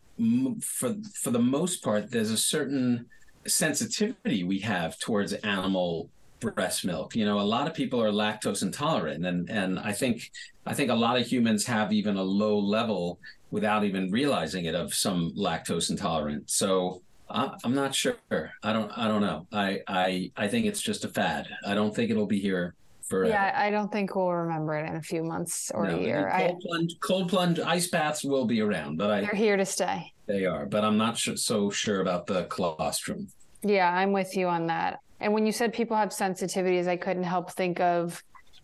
for 0.60 0.96
for 1.14 1.30
the 1.30 1.38
most 1.38 1.82
part, 1.82 2.10
there's 2.10 2.30
a 2.30 2.36
certain 2.36 3.06
sensitivity 3.46 4.44
we 4.44 4.58
have 4.58 4.98
towards 4.98 5.32
animal 5.32 6.10
breast 6.40 6.84
milk. 6.84 7.14
You 7.14 7.24
know, 7.24 7.38
a 7.40 7.42
lot 7.42 7.66
of 7.66 7.74
people 7.74 8.02
are 8.02 8.10
lactose 8.10 8.62
intolerant, 8.62 9.24
and 9.26 9.48
and 9.50 9.78
I 9.78 9.92
think 9.92 10.30
I 10.66 10.74
think 10.74 10.90
a 10.90 10.94
lot 10.94 11.18
of 11.18 11.26
humans 11.26 11.66
have 11.66 11.92
even 11.92 12.16
a 12.16 12.22
low 12.22 12.58
level 12.58 13.18
without 13.50 13.84
even 13.84 14.10
realizing 14.10 14.64
it 14.64 14.74
of 14.74 14.94
some 14.94 15.32
lactose 15.36 15.90
intolerance. 15.90 16.54
So. 16.54 17.02
I- 17.32 17.54
I'm 17.62 17.76
not 17.76 17.94
sure. 17.94 18.16
I 18.64 18.72
don't. 18.72 18.90
I 18.98 19.06
don't 19.06 19.20
know. 19.20 19.46
I. 19.52 19.82
I. 19.86 20.32
I 20.36 20.48
think 20.48 20.66
it's 20.66 20.80
just 20.82 21.04
a 21.04 21.08
fad. 21.08 21.46
I 21.64 21.74
don't 21.74 21.94
think 21.94 22.10
it'll 22.10 22.26
be 22.26 22.40
here 22.40 22.74
forever. 23.04 23.30
Yeah, 23.30 23.52
I 23.54 23.70
don't 23.70 23.92
think 23.92 24.16
we'll 24.16 24.32
remember 24.32 24.74
it 24.76 24.88
in 24.90 24.96
a 24.96 25.00
few 25.02 25.22
months 25.22 25.70
or 25.72 25.86
No, 25.86 25.96
a 25.96 26.00
year. 26.00 26.28
I, 26.28 26.48
Cold 26.48 26.60
plunge, 26.66 26.92
cold 26.98 27.28
plunge 27.28 27.60
ice 27.60 27.86
baths 27.86 28.24
will 28.24 28.46
be 28.46 28.60
around, 28.60 28.96
but 28.96 29.10
I 29.12 29.20
they're 29.20 29.30
here 29.36 29.56
to 29.56 29.64
stay. 29.64 30.12
they 30.26 30.44
are. 30.44 30.66
But 30.66 30.84
I'm 30.84 30.98
not 30.98 31.18
so 31.18 31.70
sure 31.70 32.00
about 32.00 32.26
the 32.26 32.46
colostrum. 32.46 33.28
Yeah, 33.62 33.88
I'm 33.94 34.10
with 34.10 34.36
you 34.36 34.48
on 34.48 34.66
that. 34.66 34.98
And 35.20 35.32
when 35.34 35.46
you 35.46 35.52
said 35.52 35.72
people 35.72 35.96
have 35.96 36.10
sensitivities, 36.10 36.88
I 36.88 36.96
couldn't 36.96 37.24
help 37.24 37.52
think 37.52 37.80
of 37.80 38.22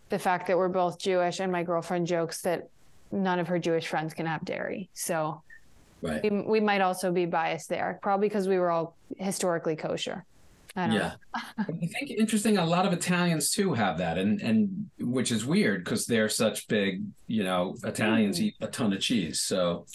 the 0.09 0.17
fact 0.19 0.47
that 0.47 0.57
we're 0.57 0.69
both 0.69 0.97
Jewish, 0.99 1.39
and 1.39 1.51
my 1.51 1.63
girlfriend 1.63 2.07
jokes 2.07 2.41
that 2.41 2.69
none 3.11 3.39
of 3.39 3.47
her 3.47 3.59
Jewish 3.59 3.87
friends 3.87 4.13
can 4.13 4.25
have 4.25 4.43
dairy. 4.45 4.89
So 4.93 5.41
Right. 6.01 6.21
we, 6.23 6.29
we 6.41 6.59
might 6.59 6.81
also 6.81 7.11
be 7.11 7.25
biased 7.25 7.69
there, 7.69 7.99
probably 8.03 8.27
because 8.29 8.47
we 8.47 8.59
were 8.59 8.69
all 8.69 8.95
historically 9.17 9.75
kosher. 9.75 10.23
I 10.75 10.85
don't 10.87 10.95
Yeah. 10.95 11.13
I 11.57 11.63
think 11.63 12.11
interesting. 12.11 12.57
A 12.59 12.65
lot 12.65 12.85
of 12.85 12.93
Italians 12.93 13.49
too 13.51 13.73
have 13.73 13.97
that, 13.97 14.17
and 14.19 14.39
and 14.41 14.89
which 14.99 15.31
is 15.31 15.43
weird 15.45 15.83
because 15.83 16.05
they're 16.05 16.29
such 16.29 16.67
big. 16.67 17.01
You 17.25 17.43
know, 17.43 17.75
Italians 17.83 18.39
Mm. 18.39 18.43
eat 18.43 18.55
a 18.61 18.67
ton 18.67 18.93
of 18.93 18.99
cheese, 19.01 19.39
so 19.41 19.85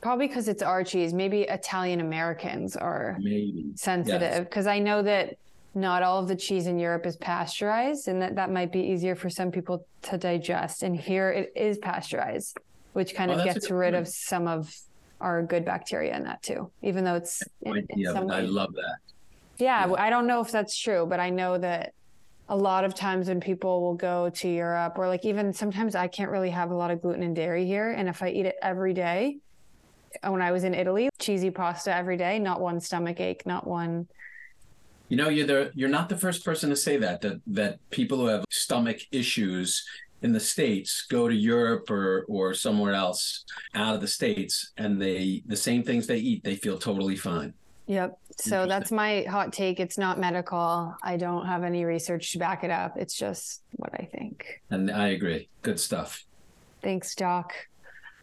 Probably 0.00 0.28
because 0.28 0.46
it's 0.46 0.62
our 0.62 0.84
cheese. 0.84 1.12
Maybe 1.12 1.42
Italian 1.42 2.00
Americans 2.00 2.76
are 2.76 3.16
maybe. 3.18 3.64
sensitive 3.74 4.44
because 4.44 4.68
I 4.68 4.78
know 4.78 5.02
that 5.02 5.36
not 5.74 6.02
all 6.02 6.18
of 6.18 6.28
the 6.28 6.36
cheese 6.36 6.66
in 6.66 6.78
Europe 6.78 7.06
is 7.06 7.16
pasteurized 7.16 8.08
and 8.08 8.22
that 8.22 8.36
that 8.36 8.50
might 8.50 8.72
be 8.72 8.80
easier 8.80 9.14
for 9.14 9.30
some 9.30 9.50
people 9.50 9.86
to 10.02 10.18
digest. 10.18 10.82
And 10.82 10.96
here 10.96 11.30
it 11.30 11.52
is 11.54 11.78
pasteurized, 11.78 12.56
which 12.92 13.14
kind 13.14 13.30
of 13.30 13.44
gets 13.44 13.70
rid 13.70 13.92
point. 13.92 14.06
of 14.06 14.08
some 14.08 14.48
of 14.48 14.74
our 15.20 15.42
good 15.42 15.64
bacteria 15.64 16.16
in 16.16 16.24
that 16.24 16.42
too, 16.42 16.70
even 16.82 17.04
though 17.04 17.14
it's 17.14 17.42
in, 17.62 17.76
in 17.76 17.86
Yeah, 17.96 18.12
some 18.12 18.30
I 18.30 18.40
love 18.40 18.72
that. 18.74 18.96
Yeah, 19.58 19.86
Yeah. 19.86 19.94
I 19.98 20.10
don't 20.10 20.26
know 20.26 20.40
if 20.40 20.50
that's 20.50 20.76
true, 20.76 21.06
but 21.08 21.20
I 21.20 21.30
know 21.30 21.58
that 21.58 21.92
a 22.48 22.56
lot 22.56 22.84
of 22.84 22.94
times 22.94 23.28
when 23.28 23.40
people 23.40 23.82
will 23.82 23.94
go 23.94 24.30
to 24.30 24.48
Europe 24.48 24.94
or 24.96 25.06
like 25.06 25.24
even 25.24 25.52
sometimes 25.52 25.94
I 25.94 26.08
can't 26.08 26.30
really 26.30 26.50
have 26.50 26.70
a 26.70 26.74
lot 26.74 26.90
of 26.90 27.02
gluten 27.02 27.22
and 27.22 27.36
dairy 27.36 27.66
here. 27.66 27.90
And 27.92 28.08
if 28.08 28.22
I 28.22 28.30
eat 28.30 28.46
it 28.46 28.56
every 28.62 28.94
day, 28.94 29.38
when 30.22 30.40
I 30.40 30.52
was 30.52 30.64
in 30.64 30.72
Italy, 30.74 31.10
cheesy 31.18 31.50
pasta 31.50 31.94
every 31.94 32.16
day, 32.16 32.38
not 32.38 32.60
one 32.60 32.80
stomach 32.80 33.20
ache, 33.20 33.44
not 33.44 33.66
one. 33.66 34.08
You 35.08 35.16
know, 35.16 35.28
you're 35.28 35.46
the 35.46 35.70
you're 35.74 35.88
not 35.88 36.08
the 36.08 36.16
first 36.16 36.44
person 36.44 36.70
to 36.70 36.76
say 36.76 36.96
that 36.98 37.20
that 37.22 37.40
that 37.46 37.78
people 37.90 38.18
who 38.18 38.26
have 38.26 38.44
stomach 38.50 39.00
issues 39.10 39.84
in 40.22 40.32
the 40.32 40.40
states 40.40 41.06
go 41.08 41.28
to 41.28 41.34
Europe 41.34 41.90
or 41.90 42.24
or 42.28 42.54
somewhere 42.54 42.92
else 42.92 43.44
out 43.74 43.94
of 43.94 44.00
the 44.00 44.08
states 44.08 44.72
and 44.76 45.00
they 45.00 45.42
the 45.46 45.56
same 45.56 45.82
things 45.82 46.06
they 46.06 46.18
eat 46.18 46.44
they 46.44 46.56
feel 46.56 46.78
totally 46.78 47.16
fine. 47.16 47.54
Yep. 47.86 48.18
So 48.36 48.66
that's 48.66 48.92
my 48.92 49.22
hot 49.22 49.52
take. 49.52 49.80
It's 49.80 49.96
not 49.96 50.20
medical. 50.20 50.94
I 51.02 51.16
don't 51.16 51.46
have 51.46 51.64
any 51.64 51.86
research 51.86 52.32
to 52.32 52.38
back 52.38 52.62
it 52.62 52.70
up. 52.70 52.98
It's 52.98 53.14
just 53.14 53.62
what 53.76 53.94
I 53.94 54.04
think. 54.12 54.60
And 54.70 54.90
I 54.90 55.08
agree. 55.08 55.48
Good 55.62 55.80
stuff. 55.80 56.24
Thanks, 56.82 57.14
Doc. 57.14 57.54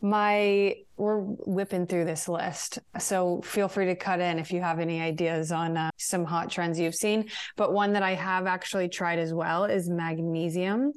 My 0.02 0.76
we're 0.98 1.20
whipping 1.20 1.88
through 1.88 2.06
this 2.06 2.30
list, 2.30 2.80
so 3.00 3.42
feel 3.42 3.68
free 3.68 3.86
to 3.88 3.96
cut 3.96 4.20
in 4.20 4.40
if 4.40 4.52
you 4.52 4.62
have 4.62 4.80
any 4.80 5.02
ideas 5.02 5.52
on 5.52 5.76
uh, 5.76 5.90
some 5.98 6.24
hot 6.24 6.50
trends 6.50 6.80
you've 6.80 6.96
seen. 6.96 7.30
But 7.58 7.74
one 7.74 7.94
that 7.94 8.04
I 8.04 8.14
have 8.14 8.46
actually 8.46 8.88
tried 8.90 9.20
as 9.20 9.34
well 9.34 9.66
is 9.66 9.90
magnesium. 9.90 10.94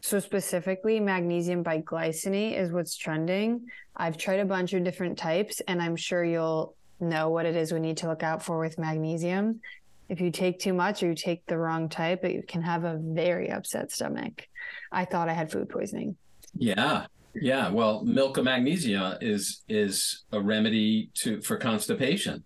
So 0.00 0.20
specifically, 0.20 1.00
magnesium 1.00 1.64
bisglycinate 1.64 2.58
is 2.58 2.70
what's 2.70 2.96
trending. 2.96 3.66
I've 3.96 4.18
tried 4.18 4.40
a 4.40 4.44
bunch 4.44 4.72
of 4.74 4.84
different 4.84 5.16
types, 5.16 5.60
and 5.66 5.80
I'm 5.80 5.96
sure 5.96 6.24
you'll 6.24 6.74
know 7.00 7.30
what 7.30 7.46
it 7.46 7.56
is 7.56 7.72
we 7.72 7.80
need 7.80 7.96
to 7.98 8.08
look 8.08 8.22
out 8.22 8.42
for 8.42 8.58
with 8.58 8.78
magnesium. 8.78 9.60
If 10.08 10.20
you 10.20 10.30
take 10.30 10.58
too 10.58 10.74
much 10.74 11.02
or 11.02 11.08
you 11.08 11.14
take 11.14 11.46
the 11.46 11.56
wrong 11.56 11.88
type, 11.88 12.24
it 12.24 12.46
can 12.46 12.62
have 12.62 12.84
a 12.84 12.98
very 13.00 13.50
upset 13.50 13.90
stomach. 13.90 14.46
I 14.92 15.06
thought 15.06 15.28
I 15.28 15.32
had 15.32 15.50
food 15.50 15.70
poisoning. 15.70 16.16
Yeah. 16.54 17.06
Yeah, 17.34 17.70
well, 17.70 18.04
milk 18.04 18.36
of 18.36 18.44
magnesia 18.44 19.18
is 19.20 19.62
is 19.68 20.24
a 20.32 20.40
remedy 20.40 21.10
to 21.14 21.40
for 21.42 21.56
constipation. 21.56 22.44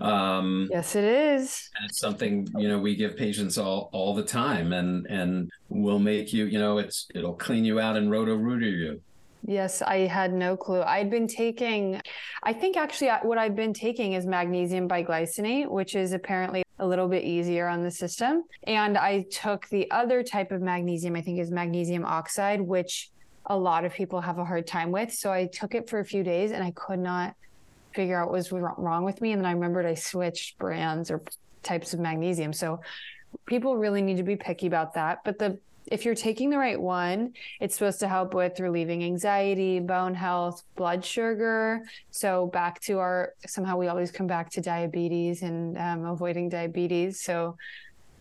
Um, 0.00 0.68
yes, 0.70 0.96
it 0.96 1.04
is. 1.04 1.70
it's 1.84 2.00
something 2.00 2.48
you 2.56 2.68
know 2.68 2.78
we 2.78 2.96
give 2.96 3.16
patients 3.16 3.58
all 3.58 3.90
all 3.92 4.14
the 4.14 4.24
time, 4.24 4.72
and 4.72 5.06
and 5.06 5.50
will 5.68 5.98
make 5.98 6.32
you 6.32 6.46
you 6.46 6.58
know 6.58 6.78
it's 6.78 7.08
it'll 7.14 7.34
clean 7.34 7.64
you 7.64 7.78
out 7.78 7.96
and 7.96 8.10
roto 8.10 8.34
rooter 8.34 8.66
you. 8.66 9.00
Yes, 9.44 9.82
I 9.82 9.98
had 10.06 10.32
no 10.32 10.56
clue. 10.56 10.82
I'd 10.82 11.10
been 11.10 11.26
taking, 11.26 12.00
I 12.44 12.52
think 12.52 12.76
actually 12.76 13.10
what 13.22 13.38
I've 13.38 13.56
been 13.56 13.72
taking 13.72 14.12
is 14.12 14.24
magnesium 14.24 14.88
bisglycinate, 14.88 15.68
which 15.68 15.96
is 15.96 16.12
apparently 16.12 16.62
a 16.78 16.86
little 16.86 17.08
bit 17.08 17.24
easier 17.24 17.66
on 17.66 17.82
the 17.82 17.90
system. 17.90 18.44
And 18.64 18.96
I 18.96 19.22
took 19.32 19.68
the 19.68 19.90
other 19.90 20.22
type 20.22 20.52
of 20.52 20.62
magnesium, 20.62 21.16
I 21.16 21.22
think 21.22 21.40
is 21.40 21.50
magnesium 21.50 22.04
oxide, 22.04 22.60
which 22.60 23.10
a 23.46 23.56
lot 23.56 23.84
of 23.84 23.92
people 23.92 24.20
have 24.20 24.38
a 24.38 24.44
hard 24.44 24.66
time 24.66 24.92
with. 24.92 25.12
So 25.12 25.32
I 25.32 25.46
took 25.46 25.74
it 25.74 25.88
for 25.88 26.00
a 26.00 26.04
few 26.04 26.22
days 26.22 26.52
and 26.52 26.62
I 26.62 26.70
could 26.72 26.98
not 26.98 27.34
figure 27.94 28.20
out 28.20 28.28
what 28.28 28.34
was 28.34 28.52
wrong 28.52 29.04
with 29.04 29.20
me. 29.20 29.32
And 29.32 29.40
then 29.40 29.46
I 29.46 29.52
remembered 29.52 29.86
I 29.86 29.94
switched 29.94 30.58
brands 30.58 31.10
or 31.10 31.22
types 31.62 31.92
of 31.94 32.00
magnesium. 32.00 32.52
So 32.52 32.80
people 33.46 33.76
really 33.76 34.02
need 34.02 34.16
to 34.18 34.22
be 34.22 34.36
picky 34.36 34.66
about 34.66 34.94
that. 34.94 35.18
But 35.24 35.38
the 35.38 35.58
if 35.86 36.04
you're 36.04 36.14
taking 36.14 36.48
the 36.48 36.58
right 36.58 36.80
one, 36.80 37.32
it's 37.60 37.74
supposed 37.74 37.98
to 38.00 38.08
help 38.08 38.34
with 38.34 38.60
relieving 38.60 39.02
anxiety, 39.02 39.80
bone 39.80 40.14
health, 40.14 40.62
blood 40.76 41.04
sugar. 41.04 41.82
So 42.10 42.46
back 42.46 42.80
to 42.82 42.98
our 42.98 43.34
somehow 43.46 43.76
we 43.76 43.88
always 43.88 44.10
come 44.10 44.28
back 44.28 44.50
to 44.52 44.60
diabetes 44.60 45.42
and 45.42 45.76
um, 45.76 46.04
avoiding 46.04 46.48
diabetes. 46.48 47.20
So 47.20 47.56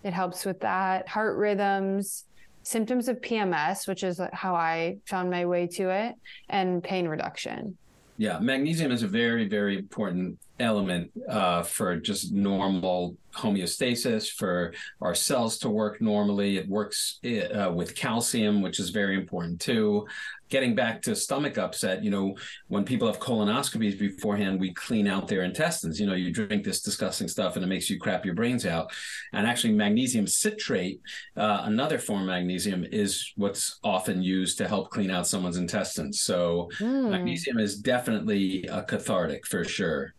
it 0.04 0.13
helps 0.13 0.44
with 0.44 0.60
that. 0.62 1.08
Heart 1.08 1.38
rhythms, 1.38 2.25
symptoms 2.63 3.08
of 3.08 3.22
PMS, 3.22 3.88
which 3.88 4.03
is 4.03 4.20
how 4.34 4.56
I 4.56 4.98
found 5.06 5.30
my 5.30 5.46
way 5.46 5.68
to 5.68 5.89
it, 5.89 6.15
and 6.50 6.84
pain 6.84 7.08
reduction. 7.08 7.77
Yeah, 8.18 8.38
magnesium 8.38 8.91
is 8.91 9.01
a 9.01 9.08
very, 9.08 9.48
very 9.48 9.77
important 9.77 10.38
element 10.60 11.12
uh, 11.27 11.63
for 11.63 11.98
just 11.98 12.32
normal 12.32 13.15
homeostasis, 13.34 14.30
for 14.30 14.74
our 15.01 15.15
cells 15.15 15.58
to 15.60 15.70
work 15.70 16.01
normally. 16.01 16.58
It 16.58 16.70
works 16.70 17.20
uh, 17.25 17.72
with 17.74 17.96
calcium, 17.96 18.62
which 18.62 18.80
is 18.80 18.89
very 18.89 19.15
important 19.15 19.60
too 19.60 20.06
getting 20.51 20.75
back 20.75 21.01
to 21.01 21.15
stomach 21.15 21.58
upset, 21.58 22.03
you 22.03 22.12
know, 22.12 22.36
when 22.67 22.84
people 22.84 23.08
have 23.08 23.20
colonoscopies 23.20 23.98
beforehand, 23.98 24.60
we 24.60 24.72
clean 24.74 25.08
out 25.08 25.27
their 25.27 25.43
intestines. 25.43 26.00
You 26.00 26.05
know, 26.05 26.13
you 26.13 26.31
drink 26.31 26.63
this 26.63 26.81
disgusting 26.81 27.27
stuff 27.27 27.55
and 27.55 27.63
it 27.63 27.67
makes 27.67 27.89
you 27.89 27.98
crap 27.98 28.25
your 28.25 28.36
brains 28.36 28.65
out. 28.65 28.91
And 29.34 29.48
actually, 29.48 29.74
magnesium 29.74 30.27
citrate, 30.27 31.01
uh, 31.38 31.62
another 31.63 31.98
form 31.98 32.22
of 32.22 32.27
magnesium, 32.27 32.86
is 32.91 33.31
what's 33.38 33.79
often 33.84 34.22
used 34.22 34.58
to 34.60 34.67
help 34.67 34.91
clean 34.91 35.10
out 35.10 35.25
someone's 35.25 35.58
intestines. 35.58 36.22
So, 36.22 36.70
mm. 36.79 37.10
magnesium 37.10 37.58
is 37.58 37.77
definitely 37.77 38.65
a 38.65 38.84
cathartic 38.84 39.48
for 39.48 39.63
sure. 39.63 40.13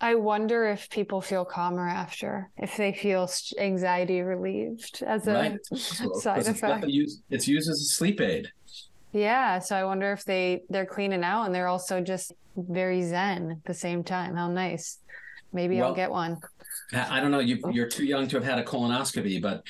I 0.00 0.14
wonder 0.14 0.68
if 0.68 0.88
people 0.90 1.20
feel 1.20 1.44
calmer 1.44 1.88
after, 1.88 2.50
if 2.56 2.76
they 2.76 2.92
feel 2.92 3.28
anxiety 3.58 4.20
relieved 4.20 5.02
as 5.04 5.26
a 5.26 5.32
right. 5.32 5.58
side 6.20 6.46
effect. 6.46 6.84
It's 6.84 6.92
used, 6.92 7.22
it's 7.30 7.48
used 7.48 7.68
as 7.68 7.80
a 7.80 7.84
sleep 7.84 8.20
aid. 8.20 8.48
Yeah, 9.12 9.58
so 9.58 9.76
I 9.76 9.84
wonder 9.84 10.12
if 10.12 10.24
they 10.24 10.62
they're 10.68 10.86
cleaning 10.86 11.24
out 11.24 11.44
and 11.44 11.54
they're 11.54 11.68
also 11.68 12.00
just 12.00 12.32
very 12.56 13.02
zen 13.02 13.50
at 13.52 13.64
the 13.64 13.74
same 13.74 14.04
time. 14.04 14.36
How 14.36 14.48
nice. 14.48 14.98
Maybe 15.52 15.78
well, 15.78 15.88
I'll 15.88 15.94
get 15.94 16.10
one. 16.10 16.38
I 16.92 17.20
don't 17.20 17.30
know. 17.30 17.38
You, 17.38 17.58
you're 17.72 17.88
too 17.88 18.04
young 18.04 18.28
to 18.28 18.36
have 18.36 18.44
had 18.44 18.58
a 18.58 18.64
colonoscopy, 18.64 19.40
but 19.40 19.62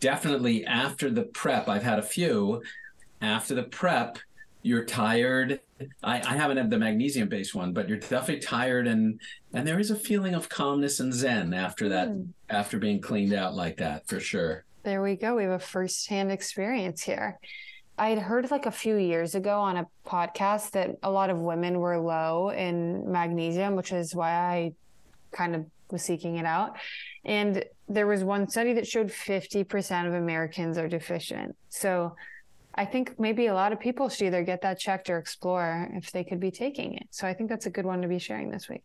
definitely 0.00 0.64
after 0.66 1.10
the 1.10 1.24
prep, 1.24 1.68
I've 1.68 1.82
had 1.82 1.98
a 1.98 2.02
few. 2.02 2.62
After 3.20 3.54
the 3.54 3.64
prep, 3.64 4.18
you're 4.62 4.84
tired. 4.84 5.60
I, 6.02 6.16
I 6.20 6.36
haven't 6.36 6.56
had 6.56 6.70
the 6.70 6.78
magnesium 6.78 7.28
based 7.28 7.54
one, 7.54 7.72
but 7.72 7.88
you're 7.88 7.98
definitely 7.98 8.40
tired, 8.40 8.86
and 8.86 9.20
and 9.52 9.66
there 9.66 9.78
is 9.78 9.90
a 9.90 9.96
feeling 9.96 10.34
of 10.34 10.48
calmness 10.48 11.00
and 11.00 11.12
zen 11.12 11.54
after 11.54 11.88
that, 11.90 12.08
mm. 12.08 12.28
after 12.48 12.78
being 12.78 13.00
cleaned 13.00 13.32
out 13.32 13.54
like 13.54 13.76
that, 13.78 14.06
for 14.08 14.20
sure. 14.20 14.64
There 14.82 15.02
we 15.02 15.16
go. 15.16 15.36
We 15.36 15.44
have 15.44 15.52
a 15.52 15.58
firsthand 15.58 16.32
experience 16.32 17.02
here. 17.02 17.38
I 17.98 18.10
had 18.10 18.18
heard 18.18 18.50
like 18.50 18.66
a 18.66 18.70
few 18.70 18.96
years 18.96 19.34
ago 19.34 19.58
on 19.58 19.78
a 19.78 19.86
podcast 20.06 20.72
that 20.72 20.96
a 21.02 21.10
lot 21.10 21.30
of 21.30 21.38
women 21.38 21.78
were 21.78 21.98
low 21.98 22.50
in 22.50 23.10
magnesium, 23.10 23.74
which 23.74 23.92
is 23.92 24.14
why 24.14 24.30
I 24.32 24.72
kind 25.32 25.54
of 25.54 25.64
was 25.90 26.02
seeking 26.02 26.36
it 26.36 26.44
out. 26.44 26.76
And 27.24 27.64
there 27.88 28.06
was 28.06 28.22
one 28.22 28.48
study 28.48 28.74
that 28.74 28.86
showed 28.86 29.08
50% 29.08 30.06
of 30.06 30.14
Americans 30.14 30.76
are 30.76 30.88
deficient. 30.88 31.56
So 31.70 32.16
I 32.74 32.84
think 32.84 33.18
maybe 33.18 33.46
a 33.46 33.54
lot 33.54 33.72
of 33.72 33.80
people 33.80 34.08
should 34.08 34.26
either 34.26 34.42
get 34.42 34.60
that 34.62 34.78
checked 34.78 35.08
or 35.08 35.18
explore 35.18 35.88
if 35.94 36.12
they 36.12 36.24
could 36.24 36.40
be 36.40 36.50
taking 36.50 36.94
it. 36.94 37.06
So 37.10 37.26
I 37.26 37.32
think 37.32 37.48
that's 37.48 37.66
a 37.66 37.70
good 37.70 37.86
one 37.86 38.02
to 38.02 38.08
be 38.08 38.18
sharing 38.18 38.50
this 38.50 38.68
week. 38.68 38.82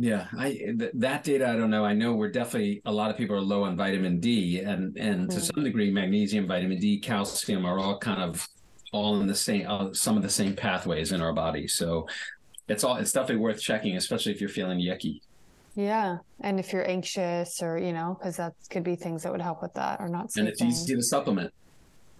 Yeah, 0.00 0.28
I 0.38 0.50
th- 0.50 0.92
that 0.94 1.24
data 1.24 1.48
I 1.48 1.56
don't 1.56 1.70
know. 1.70 1.84
I 1.84 1.92
know 1.92 2.14
we're 2.14 2.30
definitely 2.30 2.82
a 2.84 2.92
lot 2.92 3.10
of 3.10 3.16
people 3.16 3.34
are 3.34 3.40
low 3.40 3.64
on 3.64 3.76
vitamin 3.76 4.20
D, 4.20 4.60
and 4.60 4.96
and 4.96 5.28
mm-hmm. 5.28 5.30
to 5.30 5.40
some 5.40 5.64
degree, 5.64 5.90
magnesium, 5.90 6.46
vitamin 6.46 6.78
D, 6.78 7.00
calcium 7.00 7.64
are 7.64 7.80
all 7.80 7.98
kind 7.98 8.22
of 8.22 8.48
all 8.92 9.20
in 9.20 9.26
the 9.26 9.34
same 9.34 9.66
uh, 9.66 9.92
some 9.92 10.16
of 10.16 10.22
the 10.22 10.30
same 10.30 10.54
pathways 10.54 11.10
in 11.10 11.20
our 11.20 11.32
body. 11.32 11.66
So 11.66 12.06
it's 12.68 12.84
all 12.84 12.96
it's 12.96 13.12
definitely 13.12 13.42
worth 13.42 13.60
checking, 13.60 13.96
especially 13.96 14.32
if 14.32 14.40
you're 14.40 14.50
feeling 14.50 14.78
yucky. 14.78 15.20
Yeah, 15.74 16.18
and 16.40 16.60
if 16.60 16.72
you're 16.72 16.88
anxious 16.88 17.60
or 17.60 17.76
you 17.76 17.92
know, 17.92 18.16
because 18.18 18.36
that 18.36 18.54
could 18.70 18.84
be 18.84 18.94
things 18.94 19.24
that 19.24 19.32
would 19.32 19.42
help 19.42 19.62
with 19.62 19.74
that 19.74 20.00
or 20.00 20.08
not. 20.08 20.30
And 20.36 20.46
it's 20.46 20.62
easy 20.62 20.94
to 20.94 21.02
supplement. 21.02 21.52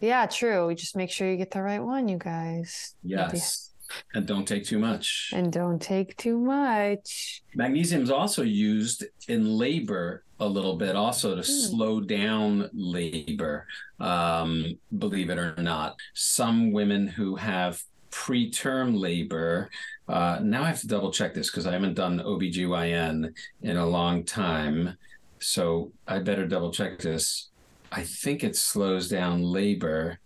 Yeah, 0.00 0.26
true. 0.26 0.66
We 0.66 0.74
just 0.74 0.96
make 0.96 1.10
sure 1.10 1.30
you 1.30 1.36
get 1.36 1.52
the 1.52 1.62
right 1.62 1.82
one, 1.82 2.08
you 2.08 2.18
guys. 2.18 2.94
Yes. 3.02 3.67
And 4.14 4.26
don't 4.26 4.46
take 4.46 4.64
too 4.64 4.78
much. 4.78 5.30
And 5.34 5.52
don't 5.52 5.80
take 5.80 6.16
too 6.16 6.38
much. 6.38 7.42
Magnesium 7.54 8.02
is 8.02 8.10
also 8.10 8.42
used 8.42 9.04
in 9.28 9.46
labor 9.46 10.24
a 10.40 10.46
little 10.46 10.76
bit, 10.76 10.94
also 10.94 11.34
to 11.34 11.42
mm. 11.42 11.44
slow 11.44 12.00
down 12.00 12.70
labor, 12.72 13.66
um, 14.00 14.78
believe 14.98 15.30
it 15.30 15.38
or 15.38 15.54
not. 15.58 15.96
Some 16.14 16.72
women 16.72 17.06
who 17.06 17.36
have 17.36 17.82
preterm 18.10 18.98
labor, 18.98 19.70
uh, 20.08 20.38
now 20.42 20.62
I 20.62 20.68
have 20.68 20.80
to 20.80 20.86
double 20.86 21.12
check 21.12 21.34
this 21.34 21.50
because 21.50 21.66
I 21.66 21.72
haven't 21.72 21.94
done 21.94 22.20
OBGYN 22.20 23.32
in 23.62 23.76
a 23.76 23.86
long 23.86 24.24
time. 24.24 24.96
So 25.40 25.92
I 26.06 26.18
better 26.18 26.46
double 26.46 26.72
check 26.72 26.98
this. 26.98 27.48
I 27.90 28.02
think 28.02 28.44
it 28.44 28.56
slows 28.56 29.08
down 29.08 29.42
labor 29.42 30.18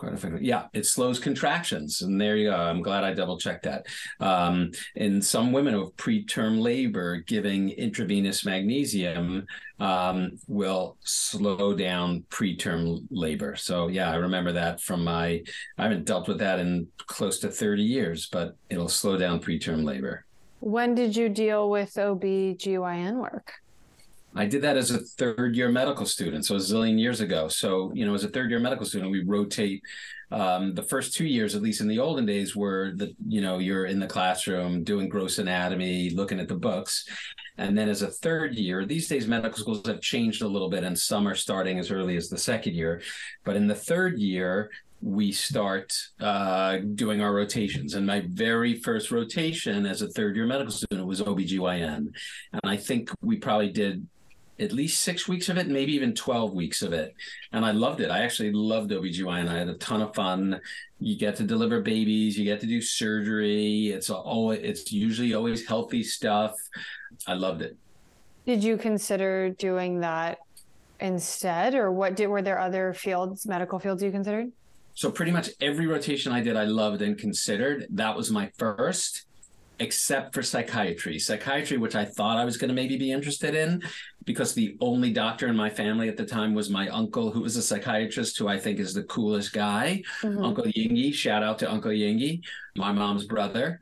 quite 0.00 0.14
effective. 0.14 0.42
Yeah, 0.42 0.66
it 0.72 0.86
slows 0.86 1.18
contractions, 1.18 2.00
and 2.00 2.18
there 2.18 2.36
you 2.36 2.48
go. 2.48 2.56
I'm 2.56 2.80
glad 2.80 3.04
I 3.04 3.12
double 3.12 3.38
checked 3.38 3.64
that. 3.64 3.86
Um, 4.18 4.70
in 4.96 5.20
some 5.20 5.52
women 5.52 5.78
with 5.78 5.94
preterm 5.96 6.58
labor, 6.58 7.18
giving 7.18 7.68
intravenous 7.70 8.46
magnesium 8.46 9.46
um, 9.78 10.38
will 10.48 10.96
slow 11.04 11.74
down 11.74 12.24
preterm 12.30 13.06
labor. 13.10 13.56
So 13.56 13.88
yeah, 13.88 14.10
I 14.10 14.14
remember 14.14 14.52
that 14.52 14.80
from 14.80 15.04
my. 15.04 15.42
I 15.76 15.82
haven't 15.82 16.06
dealt 16.06 16.28
with 16.28 16.38
that 16.38 16.58
in 16.58 16.88
close 17.06 17.38
to 17.40 17.50
30 17.50 17.82
years, 17.82 18.26
but 18.32 18.56
it'll 18.70 18.88
slow 18.88 19.18
down 19.18 19.38
preterm 19.40 19.84
labor. 19.84 20.24
When 20.60 20.94
did 20.94 21.14
you 21.14 21.28
deal 21.28 21.68
with 21.68 21.98
OB/GYN 21.98 23.20
work? 23.20 23.52
I 24.34 24.46
did 24.46 24.62
that 24.62 24.76
as 24.76 24.90
a 24.90 24.98
third 24.98 25.56
year 25.56 25.68
medical 25.68 26.06
student, 26.06 26.46
so 26.46 26.54
a 26.54 26.58
zillion 26.58 26.98
years 26.98 27.20
ago. 27.20 27.48
So, 27.48 27.90
you 27.94 28.06
know, 28.06 28.14
as 28.14 28.24
a 28.24 28.28
third 28.28 28.50
year 28.50 28.60
medical 28.60 28.86
student, 28.86 29.10
we 29.10 29.24
rotate. 29.24 29.82
Um, 30.32 30.74
the 30.74 30.84
first 30.84 31.14
two 31.14 31.26
years, 31.26 31.56
at 31.56 31.62
least 31.62 31.80
in 31.80 31.88
the 31.88 31.98
olden 31.98 32.24
days, 32.24 32.54
were 32.54 32.92
the 32.94 33.12
you 33.26 33.40
know 33.40 33.58
you're 33.58 33.86
in 33.86 33.98
the 33.98 34.06
classroom 34.06 34.84
doing 34.84 35.08
gross 35.08 35.38
anatomy, 35.38 36.10
looking 36.10 36.38
at 36.38 36.46
the 36.46 36.54
books, 36.54 37.04
and 37.58 37.76
then 37.76 37.88
as 37.88 38.02
a 38.02 38.06
third 38.06 38.54
year, 38.54 38.86
these 38.86 39.08
days 39.08 39.26
medical 39.26 39.58
schools 39.58 39.86
have 39.86 40.00
changed 40.00 40.42
a 40.42 40.48
little 40.48 40.70
bit, 40.70 40.84
and 40.84 40.96
some 40.96 41.26
are 41.26 41.34
starting 41.34 41.80
as 41.80 41.90
early 41.90 42.16
as 42.16 42.28
the 42.28 42.38
second 42.38 42.74
year. 42.74 43.02
But 43.44 43.56
in 43.56 43.66
the 43.66 43.74
third 43.74 44.20
year, 44.20 44.70
we 45.02 45.32
start 45.32 45.92
uh, 46.20 46.78
doing 46.94 47.20
our 47.22 47.32
rotations. 47.32 47.94
And 47.94 48.06
my 48.06 48.22
very 48.26 48.74
first 48.74 49.10
rotation 49.10 49.86
as 49.86 50.02
a 50.02 50.08
third 50.08 50.36
year 50.36 50.46
medical 50.46 50.72
student 50.72 51.06
was 51.06 51.22
OBGYN. 51.22 52.12
And 52.52 52.60
I 52.64 52.76
think 52.76 53.10
we 53.22 53.36
probably 53.36 53.70
did 53.70 54.06
at 54.60 54.72
least 54.72 55.02
six 55.02 55.26
weeks 55.26 55.48
of 55.48 55.56
it, 55.56 55.68
maybe 55.68 55.92
even 55.94 56.14
12 56.14 56.54
weeks 56.54 56.82
of 56.82 56.92
it. 56.92 57.14
And 57.52 57.64
I 57.64 57.70
loved 57.70 58.00
it. 58.00 58.10
I 58.10 58.20
actually 58.20 58.52
loved 58.52 58.90
OBGYN. 58.90 59.48
I 59.48 59.58
had 59.58 59.68
a 59.68 59.74
ton 59.74 60.02
of 60.02 60.14
fun. 60.14 60.60
You 60.98 61.16
get 61.16 61.36
to 61.36 61.44
deliver 61.44 61.80
babies, 61.80 62.38
you 62.38 62.44
get 62.44 62.60
to 62.60 62.66
do 62.66 62.82
surgery. 62.82 63.88
It's 63.88 64.10
always 64.10 64.60
it's 64.62 64.92
usually 64.92 65.34
always 65.34 65.66
healthy 65.66 66.02
stuff. 66.02 66.54
I 67.26 67.34
loved 67.34 67.62
it. 67.62 67.76
Did 68.46 68.62
you 68.62 68.76
consider 68.76 69.50
doing 69.50 70.00
that 70.00 70.38
instead? 71.00 71.74
Or 71.74 71.90
what 71.90 72.16
did 72.16 72.28
were 72.28 72.42
there 72.42 72.58
other 72.58 72.92
fields, 72.92 73.46
medical 73.46 73.78
fields 73.78 74.02
you 74.02 74.10
considered? 74.10 74.52
So 74.94 75.10
pretty 75.10 75.32
much 75.32 75.50
every 75.60 75.86
rotation 75.86 76.32
I 76.32 76.42
did, 76.42 76.56
I 76.56 76.64
loved 76.64 77.00
and 77.00 77.16
considered. 77.16 77.86
That 77.90 78.16
was 78.16 78.30
my 78.30 78.50
first 78.58 79.24
except 79.80 80.34
for 80.34 80.42
psychiatry. 80.42 81.18
Psychiatry, 81.18 81.78
which 81.78 81.94
I 81.94 82.04
thought 82.04 82.36
I 82.36 82.44
was 82.44 82.56
going 82.56 82.68
to 82.68 82.74
maybe 82.74 82.96
be 82.96 83.10
interested 83.10 83.54
in, 83.54 83.82
because 84.24 84.54
the 84.54 84.76
only 84.80 85.12
doctor 85.12 85.48
in 85.48 85.56
my 85.56 85.70
family 85.70 86.08
at 86.08 86.16
the 86.16 86.26
time 86.26 86.54
was 86.54 86.70
my 86.70 86.88
uncle, 86.88 87.30
who 87.30 87.40
was 87.40 87.56
a 87.56 87.62
psychiatrist, 87.62 88.38
who 88.38 88.48
I 88.48 88.58
think 88.58 88.78
is 88.78 88.94
the 88.94 89.04
coolest 89.04 89.52
guy. 89.52 90.02
Mm-hmm. 90.22 90.44
Uncle 90.44 90.64
Yingy, 90.64 91.12
shout 91.12 91.42
out 91.42 91.58
to 91.60 91.70
Uncle 91.70 91.90
Yingy, 91.90 92.42
my 92.76 92.92
mom's 92.92 93.24
brother. 93.24 93.80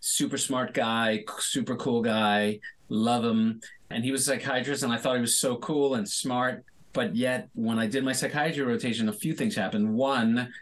Super 0.00 0.38
smart 0.38 0.74
guy, 0.74 1.24
super 1.38 1.76
cool 1.76 2.02
guy, 2.02 2.60
love 2.88 3.24
him. 3.24 3.60
And 3.90 4.04
he 4.04 4.12
was 4.12 4.22
a 4.22 4.32
psychiatrist, 4.32 4.82
and 4.82 4.92
I 4.92 4.98
thought 4.98 5.16
he 5.16 5.20
was 5.20 5.38
so 5.38 5.56
cool 5.56 5.94
and 5.94 6.08
smart. 6.08 6.64
But 6.92 7.16
yet, 7.16 7.48
when 7.54 7.78
I 7.78 7.86
did 7.86 8.04
my 8.04 8.12
psychiatry 8.12 8.62
rotation, 8.62 9.08
a 9.08 9.12
few 9.12 9.32
things 9.32 9.54
happened. 9.54 9.94
One, 9.94 10.52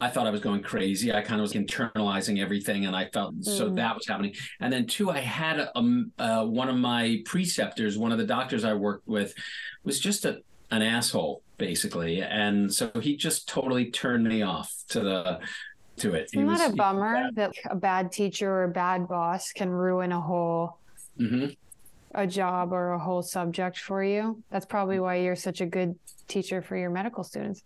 I 0.00 0.08
thought 0.08 0.26
I 0.26 0.30
was 0.30 0.40
going 0.40 0.62
crazy. 0.62 1.12
I 1.12 1.22
kind 1.22 1.40
of 1.40 1.42
was 1.42 1.54
internalizing 1.54 2.40
everything, 2.40 2.86
and 2.86 2.94
I 2.94 3.06
felt 3.06 3.34
mm. 3.36 3.44
so 3.44 3.70
that 3.70 3.94
was 3.94 4.06
happening. 4.06 4.34
And 4.60 4.72
then 4.72 4.86
two, 4.86 5.10
I 5.10 5.20
had 5.20 5.58
a, 5.58 5.70
uh, 6.18 6.44
one 6.44 6.68
of 6.68 6.76
my 6.76 7.22
preceptors, 7.24 7.96
one 7.96 8.12
of 8.12 8.18
the 8.18 8.26
doctors 8.26 8.64
I 8.64 8.74
worked 8.74 9.08
with, 9.08 9.34
was 9.84 9.98
just 9.98 10.24
a 10.24 10.42
an 10.70 10.82
asshole 10.82 11.42
basically, 11.58 12.22
and 12.22 12.72
so 12.72 12.90
he 13.00 13.16
just 13.16 13.48
totally 13.48 13.90
turned 13.90 14.24
me 14.24 14.42
off 14.42 14.72
to 14.88 15.00
the 15.00 15.40
to 15.98 16.14
it. 16.14 16.28
Isn't 16.32 16.46
that 16.46 16.72
a 16.72 16.76
bummer 16.76 17.30
that 17.34 17.52
a 17.70 17.76
bad 17.76 18.12
teacher 18.12 18.50
or 18.50 18.64
a 18.64 18.68
bad 18.68 19.08
boss 19.08 19.52
can 19.52 19.70
ruin 19.70 20.12
a 20.12 20.20
whole 20.20 20.78
mm-hmm. 21.18 21.46
a 22.14 22.26
job 22.26 22.72
or 22.72 22.92
a 22.92 22.98
whole 22.98 23.22
subject 23.22 23.78
for 23.78 24.04
you? 24.04 24.42
That's 24.50 24.66
probably 24.66 25.00
why 25.00 25.16
you're 25.16 25.36
such 25.36 25.60
a 25.60 25.66
good 25.66 25.94
teacher 26.28 26.60
for 26.60 26.76
your 26.76 26.90
medical 26.90 27.24
students. 27.24 27.62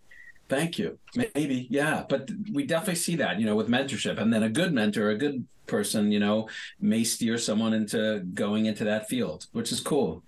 Thank 0.51 0.77
you. 0.77 0.99
Maybe, 1.15 1.65
yeah, 1.69 2.03
but 2.09 2.29
we 2.51 2.65
definitely 2.65 2.95
see 2.95 3.15
that, 3.15 3.39
you 3.39 3.45
know, 3.45 3.55
with 3.55 3.69
mentorship, 3.69 4.19
and 4.19 4.33
then 4.33 4.43
a 4.43 4.49
good 4.49 4.73
mentor, 4.73 5.09
a 5.09 5.17
good 5.17 5.47
person, 5.65 6.11
you 6.11 6.19
know, 6.19 6.49
may 6.77 7.05
steer 7.05 7.37
someone 7.37 7.73
into 7.73 8.19
going 8.33 8.65
into 8.65 8.83
that 8.83 9.07
field, 9.07 9.47
which 9.53 9.71
is 9.71 9.79
cool. 9.79 10.23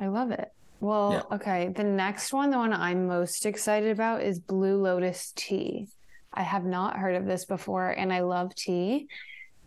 I 0.00 0.06
love 0.06 0.30
it. 0.30 0.52
Well, 0.78 1.12
yeah. 1.12 1.36
okay. 1.36 1.72
The 1.74 1.82
next 1.82 2.32
one, 2.32 2.50
the 2.50 2.56
one 2.56 2.72
I'm 2.72 3.08
most 3.08 3.44
excited 3.44 3.90
about 3.90 4.22
is 4.22 4.38
Blue 4.38 4.80
Lotus 4.80 5.32
tea. 5.34 5.88
I 6.32 6.44
have 6.44 6.64
not 6.64 6.96
heard 6.96 7.16
of 7.16 7.26
this 7.26 7.44
before, 7.44 7.90
and 7.90 8.12
I 8.12 8.20
love 8.20 8.54
tea. 8.54 9.08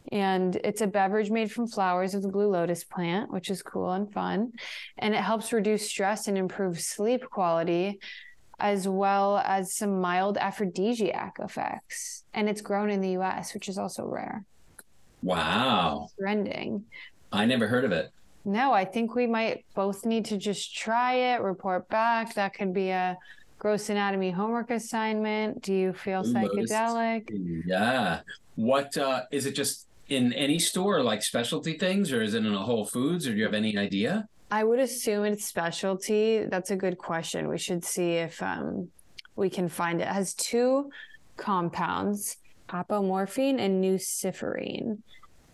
And 0.09 0.55
it's 0.63 0.79
a 0.79 0.87
beverage 0.87 1.31
made 1.31 1.51
from 1.51 1.67
flowers 1.67 2.13
of 2.15 2.21
the 2.21 2.29
blue 2.29 2.47
lotus 2.47 2.83
plant, 2.83 3.33
which 3.33 3.49
is 3.49 3.63
cool 3.63 3.91
and 3.91 4.09
fun. 4.13 4.53
And 4.99 5.15
it 5.15 5.21
helps 5.21 5.51
reduce 5.51 5.89
stress 5.89 6.27
and 6.27 6.37
improve 6.37 6.79
sleep 6.79 7.27
quality 7.29 7.99
as 8.59 8.87
well 8.87 9.37
as 9.37 9.73
some 9.73 10.01
mild 10.01 10.37
aphrodisiac 10.37 11.37
effects. 11.39 12.23
And 12.33 12.49
it's 12.49 12.61
grown 12.61 12.89
in 12.89 13.01
the 13.01 13.17
US, 13.17 13.53
which 13.53 13.69
is 13.69 13.77
also 13.77 14.05
rare. 14.05 14.45
Wow. 15.21 16.09
Trending. 16.19 16.85
I 17.31 17.45
never 17.45 17.67
heard 17.67 17.85
of 17.85 17.91
it. 17.91 18.11
No, 18.45 18.71
I 18.71 18.85
think 18.85 19.15
we 19.15 19.25
might 19.25 19.65
both 19.73 20.05
need 20.05 20.25
to 20.25 20.37
just 20.37 20.75
try 20.75 21.13
it, 21.33 21.41
report 21.41 21.89
back. 21.89 22.35
That 22.35 22.53
could 22.53 22.73
be 22.73 22.89
a 22.89 23.17
gross 23.57 23.89
anatomy 23.89 24.29
homework 24.29 24.69
assignment. 24.69 25.63
Do 25.63 25.73
you 25.73 25.93
feel 25.93 26.23
psychedelic? 26.23 27.29
Yeah. 27.65 28.21
What 28.55 28.95
uh, 28.97 29.23
is 29.31 29.47
it 29.47 29.55
just 29.55 29.87
in 30.09 30.31
any 30.33 30.59
store 30.59 31.01
like 31.01 31.23
specialty 31.23 31.73
things 31.77 32.11
or 32.11 32.21
is 32.21 32.35
it 32.35 32.45
in 32.45 32.53
a 32.53 32.59
Whole 32.59 32.85
Foods 32.85 33.27
or 33.27 33.31
do 33.31 33.37
you 33.37 33.43
have 33.43 33.55
any 33.55 33.75
idea? 33.77 34.27
I 34.51 34.63
would 34.63 34.79
assume 34.79 35.25
it's 35.25 35.45
specialty. 35.45 36.45
That's 36.45 36.71
a 36.71 36.75
good 36.75 36.97
question. 36.97 37.47
We 37.47 37.57
should 37.57 37.83
see 37.83 38.13
if 38.13 38.41
um, 38.41 38.89
we 39.35 39.49
can 39.49 39.67
find 39.69 40.01
it. 40.01 40.05
it. 40.05 40.09
has 40.09 40.33
two 40.33 40.89
compounds, 41.37 42.37
apomorphine 42.69 43.59
and 43.59 43.83
nuciferine. 43.83 44.99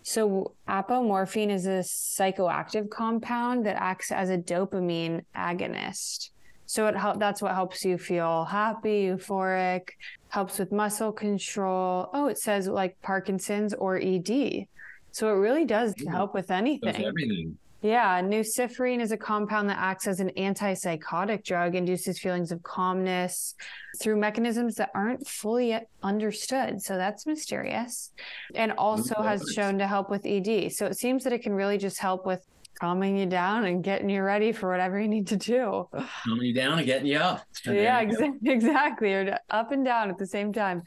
So 0.02 0.54
apomorphine 0.68 1.50
is 1.50 1.66
a 1.66 1.80
psychoactive 1.80 2.90
compound 2.90 3.66
that 3.66 3.76
acts 3.76 4.10
as 4.10 4.30
a 4.30 4.38
dopamine 4.38 5.24
agonist. 5.34 6.30
So 6.66 6.86
it 6.86 6.96
help, 6.96 7.20
that's 7.20 7.42
what 7.42 7.54
helps 7.54 7.84
you 7.84 7.98
feel 7.98 8.44
happy, 8.44 9.04
euphoric, 9.04 9.90
helps 10.28 10.58
with 10.58 10.72
muscle 10.72 11.12
control. 11.12 12.08
Oh, 12.12 12.26
it 12.28 12.38
says 12.38 12.66
like 12.66 13.00
Parkinson's 13.02 13.74
or 13.74 13.96
ED. 13.96 14.66
So 15.12 15.28
it 15.28 15.38
really 15.38 15.66
does 15.66 15.94
help 16.08 16.34
with 16.34 16.50
anything. 16.50 16.92
Does 16.92 17.04
everything. 17.04 17.58
Yeah, 17.82 18.22
nuciferine 18.22 19.00
is 19.00 19.10
a 19.10 19.16
compound 19.16 19.68
that 19.68 19.78
acts 19.78 20.06
as 20.06 20.20
an 20.20 20.30
antipsychotic 20.36 21.44
drug, 21.44 21.74
induces 21.74 22.20
feelings 22.20 22.52
of 22.52 22.62
calmness 22.62 23.56
through 24.00 24.16
mechanisms 24.20 24.76
that 24.76 24.90
aren't 24.94 25.26
fully 25.26 25.78
understood. 26.02 26.80
So 26.80 26.96
that's 26.96 27.26
mysterious. 27.26 28.12
And 28.54 28.72
also 28.72 29.20
has 29.22 29.44
shown 29.54 29.78
to 29.78 29.86
help 29.86 30.10
with 30.10 30.24
ED. 30.24 30.72
So 30.72 30.86
it 30.86 30.96
seems 30.96 31.24
that 31.24 31.32
it 31.32 31.42
can 31.42 31.52
really 31.54 31.76
just 31.76 31.98
help 31.98 32.24
with 32.24 32.44
calming 32.80 33.16
you 33.16 33.26
down 33.26 33.64
and 33.64 33.82
getting 33.84 34.08
you 34.10 34.22
ready 34.22 34.52
for 34.52 34.68
whatever 34.70 35.00
you 35.00 35.08
need 35.08 35.26
to 35.28 35.36
do. 35.36 35.88
Calming 36.24 36.46
you 36.46 36.54
down 36.54 36.78
and 36.78 36.86
getting 36.86 37.06
you 37.06 37.18
up. 37.18 37.42
yeah, 37.72 38.04
exa- 38.04 38.38
exactly. 38.44 39.12
Or 39.12 39.38
up 39.50 39.72
and 39.72 39.84
down 39.84 40.08
at 40.08 40.18
the 40.18 40.26
same 40.26 40.52
time. 40.52 40.82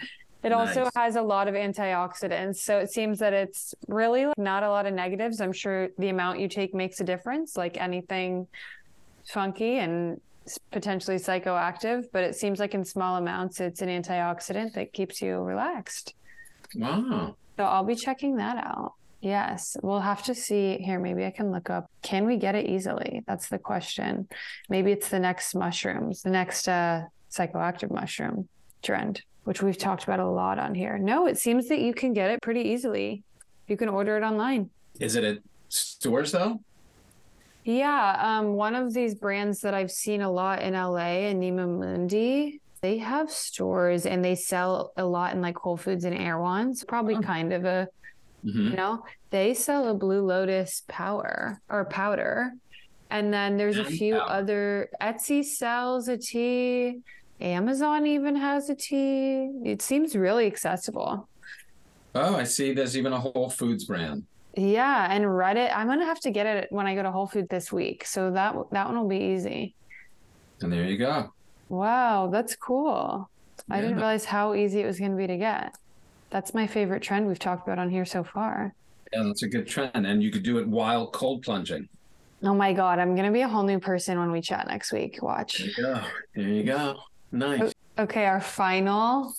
It 0.46 0.50
nice. 0.50 0.78
also 0.78 0.92
has 0.96 1.16
a 1.16 1.24
lot 1.24 1.48
of 1.48 1.56
antioxidants. 1.56 2.58
So 2.58 2.78
it 2.78 2.92
seems 2.92 3.18
that 3.18 3.34
it's 3.34 3.74
really 3.88 4.28
not 4.38 4.62
a 4.62 4.70
lot 4.70 4.86
of 4.86 4.94
negatives. 4.94 5.42
I'm 5.42 5.52
sure 5.52 5.90
the 5.98 6.10
amount 6.10 6.40
you 6.40 6.48
take 6.48 6.76
makes 6.76 7.00
a 7.00 7.04
difference, 7.04 7.58
like 7.58 7.78
anything 7.78 8.48
funky 9.28 9.80
and 9.80 10.22
potentially 10.72 11.18
psychoactive, 11.18 12.04
but 12.14 12.24
it 12.24 12.36
seems 12.36 12.60
like 12.60 12.76
in 12.76 12.86
small 12.86 13.16
amounts, 13.16 13.60
it's 13.60 13.82
an 13.82 13.90
antioxidant 13.90 14.74
that 14.74 14.94
keeps 14.94 15.20
you 15.20 15.38
relaxed. 15.38 16.14
Wow. 16.76 17.36
So 17.58 17.64
I'll 17.64 17.84
be 17.84 17.96
checking 17.96 18.36
that 18.36 18.58
out. 18.58 18.94
Yes, 19.22 19.76
we'll 19.82 20.02
have 20.02 20.22
to 20.26 20.36
see 20.36 20.78
here. 20.78 21.00
Maybe 21.00 21.26
I 21.26 21.32
can 21.32 21.52
look 21.52 21.72
up. 21.72 21.90
Can 22.04 22.28
we 22.28 22.38
get 22.38 22.54
it 22.54 22.70
easily? 22.70 23.24
That's 23.26 23.50
the 23.50 23.58
question. 23.58 24.28
Maybe 24.70 24.92
it's 24.92 25.10
the 25.10 25.18
next 25.18 25.56
mushrooms, 25.56 26.22
the 26.22 26.30
next 26.30 26.68
uh, 26.68 27.06
psychoactive 27.32 27.90
mushroom 27.90 28.48
trend 28.84 29.24
which 29.46 29.62
we've 29.62 29.78
talked 29.78 30.04
about 30.04 30.20
a 30.20 30.28
lot 30.28 30.60
on 30.60 30.76
here. 30.76 30.98
No, 30.98 31.28
it 31.28 31.38
seems 31.38 31.70
that 31.70 31.80
you 31.80 31.94
can 31.94 32.14
get 32.14 32.30
it 32.30 32.42
pretty 32.42 32.62
easily. 32.62 33.24
You 33.68 33.78
can 33.78 33.90
order 33.90 34.18
it 34.18 34.24
online. 34.24 34.70
Is 35.00 35.16
it 35.16 35.24
at 35.24 35.38
stores 35.70 36.32
though? 36.32 36.60
Yeah, 37.64 38.18
um, 38.22 38.54
one 38.54 38.76
of 38.76 38.94
these 38.94 39.16
brands 39.16 39.62
that 39.62 39.74
I've 39.74 39.90
seen 39.90 40.22
a 40.22 40.32
lot 40.32 40.62
in 40.62 40.74
LA, 40.74 41.30
Anima 41.30 41.66
Mundi, 41.66 42.60
they 42.82 43.00
have 43.00 43.32
stores 43.32 44.06
and 44.06 44.24
they 44.24 44.36
sell 44.36 44.92
a 44.98 45.04
lot 45.04 45.34
in 45.34 45.42
like 45.42 45.58
Whole 45.58 45.78
Foods 45.78 46.06
and 46.06 46.16
Erewhon's. 46.16 46.84
Probably 46.84 47.16
oh. 47.16 47.22
kind 47.22 47.54
of 47.54 47.66
a, 47.66 47.88
mm-hmm. 48.46 48.70
you 48.70 48.76
know, 48.76 49.04
they 49.32 49.56
sell 49.56 49.90
a 49.90 49.96
Blue 49.96 50.22
Lotus 50.22 50.84
power 50.88 51.60
or 51.68 51.86
powder, 51.86 52.52
and 53.10 53.34
then 53.34 53.58
there's 53.58 53.80
a 53.80 53.86
few 53.86 54.16
other. 54.16 54.90
Etsy 55.02 55.44
sells 55.44 56.08
a 56.08 56.18
tea. 56.18 57.00
Amazon 57.42 58.08
even 58.08 58.36
has 58.36 58.70
a 58.70 58.76
tea. 58.76 59.52
It 59.64 59.82
seems 59.82 60.16
really 60.16 60.48
accessible. 60.48 61.28
Oh, 62.14 62.36
I 62.36 62.44
see. 62.44 62.74
There's 62.74 62.98
even 62.98 63.12
a 63.14 63.20
Whole 63.20 63.50
Foods 63.50 63.86
brand. 63.86 64.24
Yeah, 64.56 65.12
and 65.12 65.26
Reddit. 65.26 65.76
I'm 65.76 65.88
gonna 65.88 66.06
have 66.06 66.22
to 66.22 66.32
get 66.32 66.46
it 66.46 66.68
when 66.72 66.88
I 66.88 66.96
go 66.96 67.04
to 67.04 67.12
Whole 67.12 67.28
Food 67.28 67.50
this 67.50 67.74
week, 67.74 68.06
so 68.06 68.32
that 68.32 68.56
that 68.72 68.88
one 68.88 68.98
will 68.98 69.10
be 69.10 69.18
easy. 69.18 69.76
And 70.62 70.72
there 70.72 70.86
you 70.86 70.98
go. 70.98 71.34
Wow, 71.68 72.30
that's 72.32 72.56
cool. 72.56 73.30
Yeah. 73.68 73.76
I 73.76 73.82
didn't 73.82 73.98
realize 73.98 74.24
how 74.24 74.54
easy 74.54 74.82
it 74.82 74.86
was 74.86 75.00
going 75.00 75.12
to 75.12 75.18
be 75.18 75.28
to 75.28 75.38
get. 75.38 75.76
That's 76.30 76.54
my 76.54 76.68
favorite 76.68 77.02
trend 77.02 77.28
we've 77.28 77.40
talked 77.40 77.68
about 77.68 77.80
on 77.80 77.90
here 77.90 78.06
so 78.06 78.24
far. 78.24 78.74
Yeah, 79.12 79.24
that's 79.24 79.44
a 79.44 79.48
good 79.48 79.68
trend, 79.68 79.92
and 79.94 80.24
you 80.24 80.32
could 80.32 80.44
do 80.44 80.58
it 80.58 80.68
while 80.68 81.08
cold 81.08 81.44
plunging. 81.44 81.90
Oh 82.44 82.54
my 82.54 82.74
god, 82.74 83.00
I'm 83.00 83.16
gonna 83.16 83.32
be 83.32 83.42
a 83.42 83.48
whole 83.48 83.64
new 83.64 83.80
person 83.80 84.20
when 84.20 84.32
we 84.32 84.42
chat 84.42 84.68
next 84.68 84.92
week. 84.92 85.22
Watch. 85.22 85.60
There 85.60 85.68
you 85.68 85.76
go. 85.76 86.02
There 86.36 86.48
you 86.48 86.64
go. 86.64 86.98
Nice. 87.36 87.74
Okay, 88.00 88.26
our 88.26 88.40
final 88.40 89.34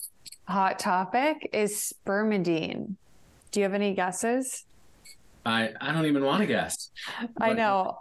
hot 0.46 0.78
topic 0.78 1.48
is 1.52 1.94
spermidine. 2.04 2.94
Do 3.50 3.60
you 3.60 3.64
have 3.64 3.72
any 3.72 3.94
guesses? 3.94 4.64
I 5.46 5.72
I 5.80 5.92
don't 5.92 6.04
even 6.06 6.24
want 6.24 6.40
to 6.40 6.46
guess. 6.46 6.90
I 7.40 7.54
know. 7.54 8.00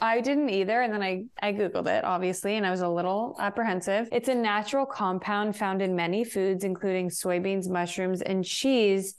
I 0.00 0.20
didn't 0.20 0.50
either. 0.50 0.82
And 0.82 0.92
then 0.92 1.02
I, 1.02 1.26
I 1.40 1.52
Googled 1.52 1.86
it, 1.86 2.04
obviously, 2.04 2.56
and 2.56 2.66
I 2.66 2.72
was 2.72 2.80
a 2.80 2.88
little 2.88 3.36
apprehensive. 3.38 4.08
It's 4.10 4.28
a 4.28 4.34
natural 4.34 4.84
compound 4.84 5.56
found 5.56 5.80
in 5.80 5.94
many 5.94 6.24
foods, 6.24 6.64
including 6.64 7.08
soybeans, 7.08 7.68
mushrooms, 7.68 8.20
and 8.20 8.44
cheese. 8.44 9.14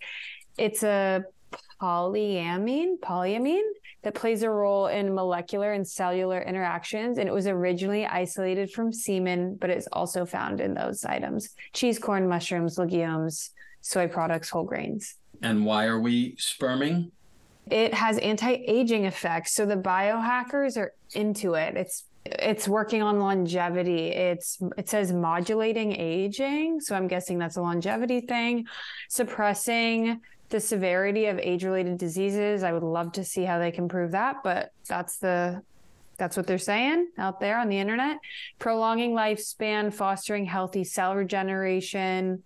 It's 0.58 0.84
a 0.84 1.24
polyamine, 1.82 3.00
polyamine 3.00 3.62
that 4.04 4.14
plays 4.14 4.44
a 4.44 4.50
role 4.50 4.88
in 4.88 5.14
molecular 5.14 5.74
and 5.74 5.88
cellular 5.88 6.42
interactions. 6.42 7.18
And 7.18 7.28
it 7.28 7.32
was 7.32 7.48
originally 7.48 8.06
isolated 8.06 8.72
from 8.72 8.94
semen, 8.94 9.56
but 9.56 9.70
it's 9.70 9.88
also 9.92 10.26
found 10.26 10.62
in 10.62 10.74
those 10.74 11.04
items 11.06 11.50
cheese, 11.74 12.00
corn, 12.00 12.28
mushrooms, 12.28 12.78
legumes, 12.78 13.52
soy 13.82 14.08
products, 14.08 14.50
whole 14.50 14.64
grains. 14.64 15.16
And 15.42 15.66
why 15.66 15.86
are 15.86 16.00
we 16.00 16.36
sperming? 16.38 17.12
It 17.70 17.94
has 17.94 18.18
anti-aging 18.18 19.06
effects. 19.06 19.54
So 19.54 19.66
the 19.66 19.78
biohackers 19.78 20.78
are 20.78 20.94
into 21.14 21.54
it. 21.56 21.76
It's 21.76 22.04
it's 22.26 22.68
working 22.70 23.02
on 23.02 23.20
longevity. 23.20 24.08
It's 24.08 24.58
it 24.78 24.90
says 24.90 25.12
modulating 25.12 25.94
aging, 25.94 26.80
so 26.80 26.96
I'm 26.96 27.08
guessing 27.08 27.38
that's 27.38 27.58
a 27.58 27.62
longevity 27.62 28.22
thing, 28.22 28.66
suppressing 29.10 30.22
the 30.54 30.60
severity 30.60 31.26
of 31.26 31.40
age-related 31.40 31.98
diseases. 31.98 32.62
I 32.62 32.72
would 32.72 32.84
love 32.84 33.12
to 33.14 33.24
see 33.24 33.44
how 33.44 33.58
they 33.58 33.72
can 33.72 33.90
prove 33.90 34.12
that, 34.12 34.38
but 34.44 34.72
that's 34.88 35.18
the 35.18 35.64
that's 36.18 36.38
what 36.38 36.46
they're 36.46 36.60
saying 36.60 37.10
out 37.18 37.40
there 37.40 37.58
on 37.58 37.70
the 37.70 37.80
internet. 37.80 38.20
Prolonging 38.60 39.14
lifespan, 39.14 39.92
fostering 39.92 40.46
healthy 40.46 40.84
cell 40.84 41.16
regeneration, 41.16 42.44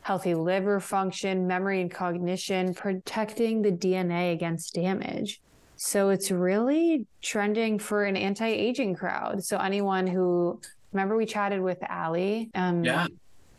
healthy 0.00 0.34
liver 0.34 0.80
function, 0.80 1.46
memory 1.46 1.82
and 1.82 1.90
cognition, 1.90 2.72
protecting 2.72 3.60
the 3.60 3.70
DNA 3.70 4.32
against 4.32 4.74
damage. 4.74 5.42
So 5.76 6.08
it's 6.08 6.30
really 6.30 7.06
trending 7.20 7.78
for 7.78 8.04
an 8.04 8.16
anti-aging 8.16 8.94
crowd. 8.94 9.44
So 9.44 9.58
anyone 9.58 10.06
who 10.06 10.58
remember 10.92 11.14
we 11.14 11.26
chatted 11.26 11.60
with 11.60 11.78
Allie. 11.82 12.50
Um, 12.54 12.84
yeah. 12.84 13.06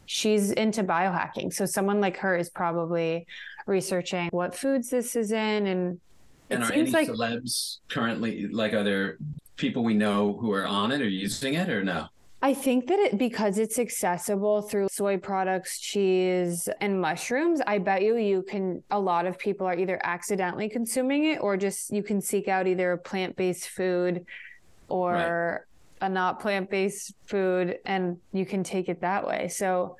She's 0.07 0.51
into 0.51 0.83
biohacking. 0.83 1.53
So 1.53 1.65
someone 1.65 2.01
like 2.01 2.17
her 2.17 2.35
is 2.35 2.49
probably 2.49 3.27
researching 3.67 4.29
what 4.31 4.55
foods 4.55 4.89
this 4.89 5.15
is 5.15 5.31
in 5.31 5.67
and 5.67 5.99
it 6.49 6.55
and 6.55 6.63
are 6.63 6.67
seems 6.67 6.93
any 6.93 7.07
like 7.07 7.07
celebs 7.07 7.79
currently 7.87 8.47
like 8.47 8.73
are 8.73 8.83
there 8.83 9.17
people 9.57 9.83
we 9.83 9.93
know 9.93 10.37
who 10.41 10.51
are 10.51 10.65
on 10.65 10.91
it 10.91 11.01
or 11.01 11.07
using 11.07 11.53
it 11.53 11.69
or 11.69 11.83
no? 11.83 12.07
I 12.43 12.55
think 12.55 12.87
that 12.87 12.97
it 12.97 13.19
because 13.19 13.59
it's 13.59 13.77
accessible 13.77 14.63
through 14.63 14.87
soy 14.89 15.17
products, 15.17 15.79
cheese, 15.79 16.67
and 16.81 16.99
mushrooms, 16.99 17.61
I 17.67 17.77
bet 17.77 18.01
you 18.01 18.17
you 18.17 18.41
can 18.41 18.81
a 18.89 18.99
lot 18.99 19.27
of 19.27 19.37
people 19.37 19.67
are 19.67 19.77
either 19.77 19.99
accidentally 20.03 20.67
consuming 20.67 21.25
it 21.25 21.37
or 21.37 21.55
just 21.55 21.93
you 21.93 22.01
can 22.01 22.19
seek 22.19 22.47
out 22.47 22.65
either 22.65 22.93
a 22.93 22.97
plant-based 22.97 23.69
food 23.69 24.25
or 24.89 25.13
right. 26.01 26.07
a 26.07 26.09
not 26.09 26.39
plant-based 26.39 27.13
food 27.27 27.77
and 27.85 28.17
you 28.33 28.47
can 28.47 28.63
take 28.63 28.89
it 28.89 29.01
that 29.01 29.27
way. 29.27 29.47
So 29.47 29.97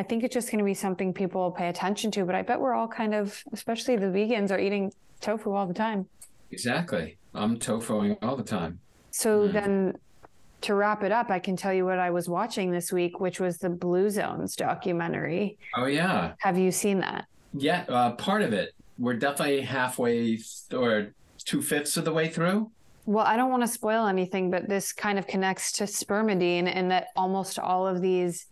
I 0.00 0.02
think 0.02 0.24
it's 0.24 0.32
just 0.32 0.50
going 0.50 0.60
to 0.60 0.64
be 0.64 0.72
something 0.72 1.12
people 1.12 1.42
will 1.42 1.50
pay 1.50 1.68
attention 1.68 2.10
to, 2.12 2.24
but 2.24 2.34
I 2.34 2.40
bet 2.40 2.58
we're 2.58 2.72
all 2.72 2.88
kind 2.88 3.14
of 3.14 3.44
especially 3.52 3.96
the 3.96 4.06
vegans 4.06 4.50
are 4.50 4.58
eating 4.58 4.94
tofu 5.20 5.52
all 5.52 5.66
the 5.66 5.74
time. 5.74 6.06
Exactly. 6.50 7.18
I'm 7.34 7.58
tofuing 7.58 8.16
all 8.22 8.34
the 8.34 8.42
time. 8.42 8.80
So 9.10 9.46
mm. 9.46 9.52
then 9.52 9.98
to 10.62 10.74
wrap 10.74 11.02
it 11.02 11.12
up, 11.12 11.30
I 11.30 11.38
can 11.38 11.54
tell 11.54 11.74
you 11.74 11.84
what 11.84 11.98
I 11.98 12.08
was 12.08 12.30
watching 12.30 12.70
this 12.70 12.90
week, 12.90 13.20
which 13.20 13.40
was 13.40 13.58
the 13.58 13.68
Blue 13.68 14.08
Zones 14.08 14.56
documentary. 14.56 15.58
Oh 15.76 15.84
yeah, 15.84 16.32
have 16.38 16.56
you 16.56 16.70
seen 16.70 17.00
that? 17.00 17.26
Yeah, 17.52 17.84
uh, 17.86 18.12
part 18.12 18.40
of 18.40 18.54
it. 18.54 18.72
We're 18.98 19.16
definitely 19.16 19.60
halfway 19.60 20.36
th- 20.36 20.72
or 20.72 21.12
two 21.44 21.60
fifths 21.60 21.98
of 21.98 22.06
the 22.06 22.12
way 22.12 22.28
through. 22.28 22.70
Well, 23.04 23.26
I 23.26 23.36
don't 23.36 23.50
want 23.50 23.64
to 23.64 23.68
spoil 23.68 24.06
anything, 24.06 24.50
but 24.50 24.66
this 24.66 24.94
kind 24.94 25.18
of 25.18 25.26
connects 25.26 25.72
to 25.72 25.84
spermidine 25.84 26.74
in 26.74 26.88
that 26.88 27.08
almost 27.16 27.58
all 27.58 27.86
of 27.86 28.00
these, 28.00 28.46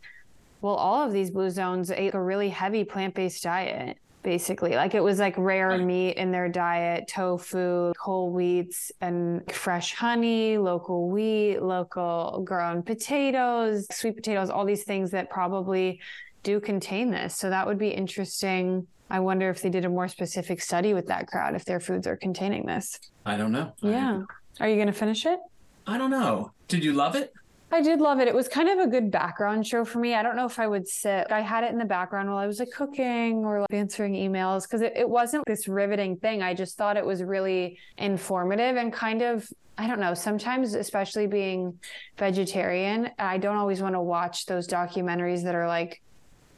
well, 0.61 0.75
all 0.75 1.07
of 1.07 1.13
these 1.13 1.31
blue 1.31 1.51
zones 1.51 1.91
ate 1.91 2.15
a 2.15 2.21
really 2.21 2.49
heavy 2.49 2.85
plant 2.85 3.15
based 3.15 3.43
diet 3.43 3.99
basically. 4.23 4.75
Like 4.75 4.95
it 4.95 5.03
was 5.03 5.19
like 5.19 5.35
rare 5.39 5.69
right. 5.69 5.81
meat 5.81 6.17
in 6.17 6.33
their 6.33 6.49
diet, 6.49 7.09
tofu, 7.09 7.93
whole 7.99 8.31
wheats, 8.31 8.93
and 9.01 9.51
fresh 9.53 9.95
honey, 9.95 10.59
local 10.59 11.09
wheat, 11.09 11.61
local 11.61 12.43
grown 12.45 12.83
potatoes, 12.83 13.87
sweet 13.91 14.17
potatoes, 14.17 14.51
all 14.51 14.65
these 14.65 14.85
things 14.85 15.11
that 15.13 15.31
probably 15.31 16.01
do 16.43 16.61
contain 16.61 17.11
this. 17.11 17.37
So 17.37 17.51
that 17.51 17.67
would 17.67 17.79
be 17.79 17.89
interesting. 17.89 18.87
I 19.11 19.21
wonder 19.21 19.49
if 19.49 19.63
they 19.63 19.71
did 19.71 19.85
a 19.85 19.89
more 19.89 20.09
specific 20.09 20.61
study 20.61 20.93
with 20.93 21.07
that 21.07 21.27
crowd, 21.27 21.55
if 21.55 21.65
their 21.65 21.81
foods 21.81 22.07
are 22.07 22.17
containing 22.17 22.67
this. 22.67 22.99
I 23.25 23.37
don't 23.37 23.53
know. 23.53 23.73
Yeah. 23.81 24.23
Are 24.61 24.69
you 24.69 24.75
going 24.75 24.89
to 24.89 24.93
finish 24.93 25.25
it? 25.25 25.39
I 25.87 25.97
don't 25.97 26.11
know. 26.11 26.53
Did 26.69 26.85
you 26.85 26.93
love 26.93 27.15
it? 27.15 27.33
I 27.71 27.83
did 27.83 28.01
love 28.01 28.19
it. 28.19 28.29
It 28.29 28.35
was 28.35 28.49
kind 28.49 28.69
of 28.69 28.79
a 28.79 28.87
good 28.87 29.11
background 29.11 29.67
show 29.67 29.85
for 29.85 29.99
me. 29.99 30.15
I 30.15 30.23
don't 30.23 30.37
know 30.37 30.47
if 30.47 30.59
I 30.59 30.67
would 30.67 30.89
sit. 30.89 31.31
I 31.31 31.41
had 31.41 31.65
it 31.65 31.71
in 31.71 31.79
the 31.79 31.85
background 31.85 32.29
while 32.29 32.39
I 32.39 32.47
was 32.47 32.59
like 32.59 32.71
cooking 32.71 33.45
or 33.45 33.61
like 33.61 33.73
answering 33.73 34.15
emails 34.15 34.63
because 34.63 34.81
it, 34.81 34.95
it 34.97 35.09
wasn't 35.09 35.45
this 35.47 35.69
riveting 35.69 36.17
thing. 36.17 36.43
I 36.43 36.55
just 36.55 36.79
thought 36.79 36.97
it 36.97 37.05
was 37.05 37.23
really 37.23 37.79
informative 37.99 38.77
and 38.77 38.93
kind 38.93 39.23
of 39.23 39.47
I 39.81 39.87
don't 39.87 40.01
know, 40.01 40.13
sometimes, 40.13 40.75
especially 40.75 41.29
being 41.29 41.79
vegetarian, 42.17 43.11
I 43.17 43.39
don't 43.39 43.55
always 43.55 43.81
want 43.81 43.95
to 43.95 44.01
watch 44.01 44.45
those 44.47 44.67
documentaries 44.67 45.45
that 45.45 45.55
are 45.55 45.69
like 45.69 46.03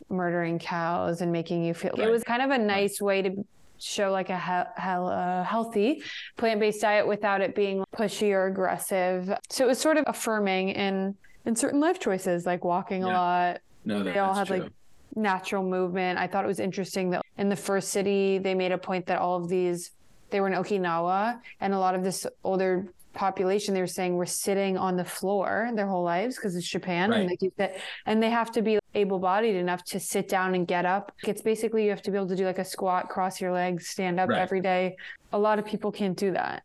murdering 0.09 0.59
cows 0.59 1.21
and 1.21 1.31
making 1.31 1.63
you 1.63 1.75
feel. 1.75 1.93
Right. 1.99 2.09
It 2.09 2.11
was 2.11 2.25
kind 2.25 2.41
of 2.41 2.51
a 2.51 2.57
nice 2.57 2.99
way 2.99 3.21
to 3.21 3.45
show 3.81 4.11
like 4.11 4.31
a 4.31 4.39
he- 4.39 4.83
he- 4.83 5.49
healthy 5.49 6.03
plant-based 6.37 6.81
diet 6.81 7.07
without 7.07 7.41
it 7.41 7.55
being 7.55 7.85
pushy 7.95 8.33
or 8.33 8.47
aggressive. 8.47 9.33
So 9.49 9.65
it 9.65 9.69
was 9.69 9.79
sort 9.79 9.97
of 9.97 10.05
affirming 10.07 10.71
in 10.71 11.15
in 11.47 11.57
certain 11.57 11.81
life 11.81 11.99
choices 11.99 12.47
like 12.47 12.65
walking 12.65 13.03
yeah. 13.03 13.09
a 13.09 13.13
lot. 13.13 13.61
No, 13.85 14.03
that, 14.03 14.13
they 14.15 14.21
all 14.21 14.35
had 14.35 14.47
true. 14.47 14.59
like 14.59 14.73
natural 15.17 15.63
movement. 15.63 16.19
I 16.19 16.27
thought 16.27 16.45
it 16.45 16.49
was 16.49 16.61
interesting 16.61 17.11
that 17.11 17.23
in 17.39 17.49
the 17.49 17.57
first 17.57 17.89
city 17.89 18.39
they 18.39 18.55
made 18.55 18.73
a 18.73 18.79
point 18.79 19.07
that 19.07 19.19
all 19.19 19.37
of 19.37 19.49
these 19.49 19.91
they 20.31 20.41
were 20.41 20.47
in 20.47 20.55
Okinawa 20.55 21.41
and 21.61 21.75
a 21.75 21.79
lot 21.79 21.95
of 21.95 22.05
this 22.05 22.27
older 22.45 22.87
population 23.13 23.75
they 23.75 23.81
were 23.81 23.87
saying 23.87 24.15
were 24.15 24.27
sitting 24.27 24.79
on 24.79 24.97
the 24.97 25.05
floor 25.05 25.71
their 25.75 25.87
whole 25.87 26.05
lives 26.05 26.37
because 26.37 26.55
it's 26.55 26.69
Japan 26.69 27.11
right. 27.11 27.21
and 27.21 27.29
they 27.29 27.37
keep 27.37 27.57
that 27.57 27.77
and 28.07 28.23
they 28.23 28.31
have 28.31 28.51
to 28.53 28.63
be 28.63 28.79
able-bodied 28.95 29.55
enough 29.55 29.85
to 29.85 30.01
sit 30.01 30.29
down 30.29 30.55
and 30.55 30.67
get 30.67 30.85
up. 30.85 31.13
It's 31.25 31.43
basically 31.43 31.85
you 31.85 31.91
have 31.91 32.03
to 32.03 32.11
be 32.11 32.17
able 32.17 32.29
to 32.29 32.37
do 32.37 32.45
like 32.45 32.59
a 32.59 32.65
squat, 32.65 33.09
cross 33.09 33.41
your 33.41 33.53
legs, 33.53 33.89
stand 33.89 34.19
up 34.19 34.29
right. 34.29 34.41
every 34.41 34.61
day. 34.61 34.97
A 35.33 35.39
lot 35.39 35.59
of 35.59 35.65
people 35.65 35.93
can't 35.93 36.17
do 36.17 36.33
that. 36.33 36.63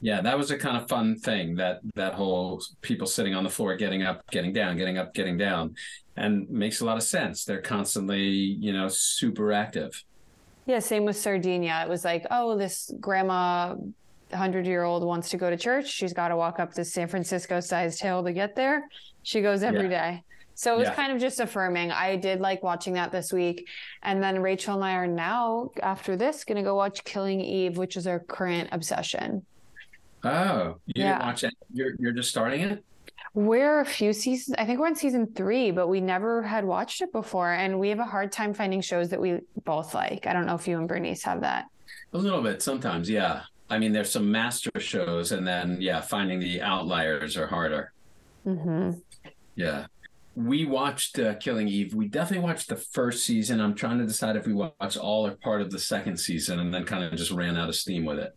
Yeah, 0.00 0.20
that 0.20 0.36
was 0.36 0.50
a 0.50 0.58
kind 0.58 0.76
of 0.76 0.88
fun 0.88 1.16
thing 1.16 1.56
that 1.56 1.80
that 1.94 2.14
whole 2.14 2.62
people 2.82 3.06
sitting 3.06 3.34
on 3.34 3.44
the 3.44 3.50
floor, 3.50 3.76
getting 3.76 4.02
up, 4.02 4.30
getting 4.30 4.52
down, 4.52 4.76
getting 4.76 4.98
up, 4.98 5.14
getting 5.14 5.38
down, 5.38 5.74
and 6.16 6.48
makes 6.50 6.80
a 6.80 6.84
lot 6.84 6.96
of 6.96 7.02
sense. 7.02 7.44
They're 7.44 7.62
constantly, 7.62 8.22
you 8.22 8.72
know, 8.72 8.88
super 8.88 9.52
active. 9.52 10.04
Yeah, 10.66 10.80
same 10.80 11.04
with 11.04 11.16
Sardinia. 11.16 11.82
It 11.86 11.88
was 11.88 12.04
like, 12.04 12.26
oh, 12.30 12.58
this 12.58 12.92
grandma, 13.00 13.76
hundred 14.32 14.66
year 14.66 14.82
old 14.82 15.04
wants 15.04 15.30
to 15.30 15.36
go 15.36 15.50
to 15.50 15.56
church. 15.56 15.88
She's 15.88 16.12
got 16.12 16.28
to 16.28 16.36
walk 16.36 16.58
up 16.58 16.74
this 16.74 16.92
San 16.92 17.08
Francisco 17.08 17.60
sized 17.60 18.00
hill 18.00 18.24
to 18.24 18.32
get 18.32 18.56
there. 18.56 18.88
She 19.22 19.40
goes 19.40 19.62
every 19.62 19.90
yeah. 19.90 20.12
day. 20.12 20.22
So 20.54 20.74
it 20.74 20.78
was 20.78 20.88
yeah. 20.88 20.94
kind 20.94 21.12
of 21.12 21.20
just 21.20 21.38
affirming. 21.38 21.92
I 21.92 22.16
did 22.16 22.40
like 22.40 22.62
watching 22.62 22.94
that 22.94 23.12
this 23.12 23.30
week. 23.30 23.68
And 24.02 24.22
then 24.22 24.40
Rachel 24.40 24.74
and 24.74 24.84
I 24.84 24.94
are 24.94 25.06
now, 25.06 25.70
after 25.82 26.16
this, 26.16 26.44
going 26.44 26.56
to 26.56 26.62
go 26.62 26.74
watch 26.74 27.04
Killing 27.04 27.42
Eve, 27.42 27.76
which 27.76 27.94
is 27.94 28.06
our 28.06 28.20
current 28.20 28.70
obsession. 28.72 29.44
Oh, 30.24 30.76
you 30.86 30.94
yeah. 30.96 31.12
didn't 31.12 31.26
watch 31.26 31.44
it? 31.44 31.54
You're, 31.74 31.92
you're 31.98 32.12
just 32.12 32.30
starting 32.30 32.62
it? 32.62 32.84
We're 33.34 33.80
a 33.80 33.84
few 33.84 34.14
seasons. 34.14 34.54
I 34.58 34.64
think 34.64 34.80
we're 34.80 34.86
in 34.86 34.96
season 34.96 35.26
three, 35.34 35.72
but 35.72 35.88
we 35.88 36.00
never 36.00 36.42
had 36.42 36.64
watched 36.64 37.02
it 37.02 37.12
before. 37.12 37.52
And 37.52 37.78
we 37.78 37.90
have 37.90 37.98
a 37.98 38.04
hard 38.04 38.32
time 38.32 38.54
finding 38.54 38.80
shows 38.80 39.10
that 39.10 39.20
we 39.20 39.40
both 39.66 39.92
like. 39.92 40.26
I 40.26 40.32
don't 40.32 40.46
know 40.46 40.54
if 40.54 40.66
you 40.66 40.78
and 40.78 40.88
Bernice 40.88 41.22
have 41.24 41.42
that. 41.42 41.66
A 42.14 42.18
little 42.18 42.40
bit 42.40 42.62
sometimes, 42.62 43.10
yeah. 43.10 43.42
I 43.68 43.78
mean, 43.78 43.92
there's 43.92 44.10
some 44.10 44.30
master 44.30 44.70
shows, 44.78 45.32
and 45.32 45.46
then, 45.46 45.78
yeah, 45.80 46.00
finding 46.00 46.38
the 46.38 46.62
outliers 46.62 47.36
are 47.36 47.46
harder. 47.46 47.92
Mm-hmm. 48.46 48.92
Yeah 49.56 49.86
we 50.36 50.66
watched 50.66 51.18
uh, 51.18 51.34
Killing 51.36 51.66
Eve. 51.66 51.94
We 51.94 52.08
definitely 52.08 52.44
watched 52.44 52.68
the 52.68 52.76
first 52.76 53.24
season. 53.24 53.58
I'm 53.58 53.74
trying 53.74 53.98
to 53.98 54.06
decide 54.06 54.36
if 54.36 54.46
we 54.46 54.52
watch 54.52 54.96
all 54.98 55.26
or 55.26 55.34
part 55.34 55.62
of 55.62 55.70
the 55.70 55.78
second 55.78 56.18
season, 56.18 56.60
and 56.60 56.72
then 56.72 56.84
kind 56.84 57.02
of 57.02 57.16
just 57.16 57.30
ran 57.30 57.56
out 57.56 57.70
of 57.70 57.74
steam 57.74 58.04
with 58.04 58.18
it. 58.18 58.36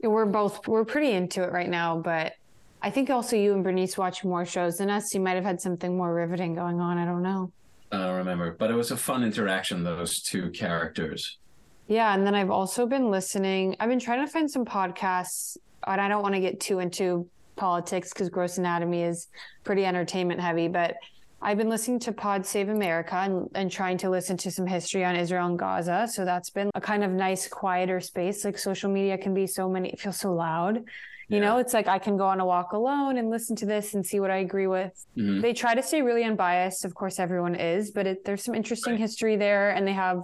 We're 0.00 0.26
both 0.26 0.66
we're 0.68 0.84
pretty 0.84 1.10
into 1.10 1.42
it 1.42 1.50
right 1.50 1.68
now, 1.68 1.98
but 1.98 2.34
I 2.80 2.90
think 2.90 3.10
also 3.10 3.34
you 3.34 3.52
and 3.52 3.64
Bernice 3.64 3.98
watch 3.98 4.24
more 4.24 4.46
shows 4.46 4.76
than 4.76 4.90
us. 4.90 5.12
You 5.12 5.18
might 5.18 5.34
have 5.34 5.44
had 5.44 5.60
something 5.60 5.96
more 5.96 6.14
riveting 6.14 6.54
going 6.54 6.80
on. 6.80 6.98
I 6.98 7.04
don't 7.04 7.22
know. 7.22 7.50
I 7.90 7.98
don't 7.98 8.16
remember, 8.18 8.52
but 8.56 8.70
it 8.70 8.74
was 8.74 8.92
a 8.92 8.96
fun 8.96 9.24
interaction. 9.24 9.82
Those 9.82 10.22
two 10.22 10.50
characters. 10.50 11.38
Yeah, 11.88 12.14
and 12.14 12.26
then 12.26 12.34
I've 12.34 12.50
also 12.50 12.86
been 12.86 13.10
listening. 13.10 13.74
I've 13.80 13.88
been 13.88 13.98
trying 13.98 14.24
to 14.24 14.30
find 14.30 14.50
some 14.50 14.64
podcasts, 14.64 15.56
and 15.86 16.00
I 16.00 16.06
don't 16.06 16.22
want 16.22 16.34
to 16.34 16.40
get 16.40 16.60
too 16.60 16.78
into 16.78 17.28
politics 17.56 18.12
because 18.12 18.28
Gross 18.28 18.58
Anatomy 18.58 19.02
is 19.02 19.28
pretty 19.64 19.84
entertainment 19.84 20.40
heavy. 20.40 20.68
But 20.68 20.96
I've 21.40 21.56
been 21.56 21.70
listening 21.70 21.98
to 22.00 22.12
Pod 22.12 22.44
Save 22.44 22.68
America 22.68 23.14
and, 23.14 23.48
and 23.54 23.70
trying 23.70 23.96
to 23.98 24.10
listen 24.10 24.36
to 24.38 24.50
some 24.50 24.66
history 24.66 25.04
on 25.04 25.16
Israel 25.16 25.46
and 25.46 25.58
Gaza. 25.58 26.08
So 26.12 26.24
that's 26.24 26.50
been 26.50 26.70
a 26.74 26.80
kind 26.80 27.02
of 27.02 27.10
nice, 27.10 27.48
quieter 27.48 28.00
space. 28.00 28.44
Like 28.44 28.58
social 28.58 28.90
media 28.90 29.16
can 29.16 29.34
be 29.34 29.46
so 29.46 29.68
many, 29.68 29.90
it 29.90 30.00
feels 30.00 30.18
so 30.18 30.34
loud. 30.34 30.84
You 31.28 31.36
yeah. 31.36 31.40
know, 31.40 31.56
it's 31.58 31.74
like 31.74 31.88
I 31.88 31.98
can 31.98 32.16
go 32.16 32.26
on 32.26 32.40
a 32.40 32.46
walk 32.46 32.72
alone 32.72 33.18
and 33.18 33.28
listen 33.30 33.54
to 33.56 33.66
this 33.66 33.94
and 33.94 34.04
see 34.04 34.18
what 34.18 34.30
I 34.30 34.38
agree 34.38 34.66
with. 34.66 34.92
Mm-hmm. 35.16 35.42
They 35.42 35.52
try 35.52 35.74
to 35.74 35.82
stay 35.82 36.02
really 36.02 36.24
unbiased. 36.24 36.84
Of 36.84 36.94
course, 36.94 37.18
everyone 37.18 37.54
is, 37.54 37.90
but 37.90 38.06
it, 38.06 38.24
there's 38.24 38.42
some 38.42 38.54
interesting 38.54 38.94
right. 38.94 39.00
history 39.00 39.36
there. 39.36 39.70
And 39.70 39.86
they 39.86 39.92
have 39.92 40.22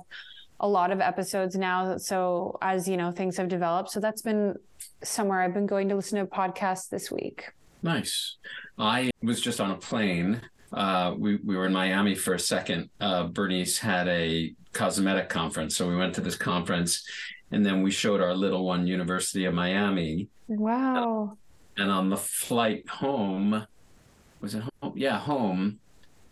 a 0.60 0.68
lot 0.68 0.90
of 0.90 1.00
episodes 1.00 1.56
now. 1.56 1.96
So 1.96 2.58
as 2.62 2.88
you 2.88 2.96
know, 2.96 3.10
things 3.10 3.36
have 3.36 3.48
developed. 3.48 3.90
So 3.90 4.00
that's 4.00 4.22
been 4.22 4.54
somewhere 5.02 5.42
I've 5.42 5.54
been 5.54 5.66
going 5.66 5.88
to 5.88 5.96
listen 5.96 6.18
to 6.18 6.24
a 6.24 6.26
podcast 6.26 6.88
this 6.88 7.10
week. 7.10 7.52
Nice. 7.82 8.36
I 8.78 9.10
was 9.22 9.40
just 9.40 9.60
on 9.60 9.70
a 9.70 9.76
plane. 9.76 10.40
Uh, 10.72 11.14
we, 11.16 11.36
we 11.36 11.56
were 11.56 11.66
in 11.66 11.72
Miami 11.72 12.14
for 12.14 12.34
a 12.34 12.38
second. 12.38 12.88
Uh, 13.00 13.24
Bernice 13.24 13.78
had 13.78 14.08
a 14.08 14.54
cosmetic 14.72 15.28
conference. 15.28 15.76
So 15.76 15.88
we 15.88 15.96
went 15.96 16.14
to 16.14 16.20
this 16.20 16.36
conference 16.36 17.06
and 17.50 17.64
then 17.64 17.82
we 17.82 17.90
showed 17.90 18.20
our 18.20 18.34
little 18.34 18.64
one, 18.64 18.86
University 18.86 19.44
of 19.44 19.54
Miami. 19.54 20.28
Wow. 20.48 21.36
And 21.76 21.90
on 21.90 22.08
the 22.08 22.16
flight 22.16 22.88
home, 22.88 23.66
was 24.40 24.54
it 24.54 24.62
home? 24.80 24.92
Yeah, 24.96 25.18
home. 25.18 25.78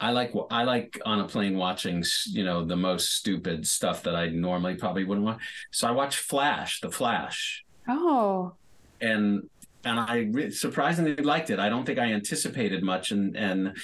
I 0.03 0.11
like 0.11 0.33
I 0.51 0.65
like 0.65 1.01
on 1.07 1.21
a 1.21 1.29
plane 1.29 1.57
watching 1.57 2.05
you 2.27 2.43
know 2.43 2.65
the 2.65 2.77
most 2.77 3.13
stupid 3.13 3.67
stuff 3.67 4.03
that 4.03 4.17
I 4.17 4.31
normally 4.31 4.75
probably 4.75 5.05
wouldn't 5.05 5.25
watch. 5.25 5.41
So 5.71 5.87
I 5.87 5.93
watched 5.93 6.19
Flash, 6.19 6.81
The 6.81 6.91
Flash. 6.91 7.65
Oh. 7.89 8.55
And 9.01 9.49
and 9.85 10.01
I 10.01 10.29
re- 10.33 10.51
surprisingly 10.51 11.15
liked 11.17 11.51
it. 11.51 11.61
I 11.61 11.69
don't 11.69 11.85
think 11.85 12.01
I 12.01 12.13
anticipated 12.13 12.83
much. 12.83 13.13
And 13.13 13.37
and 13.37 13.77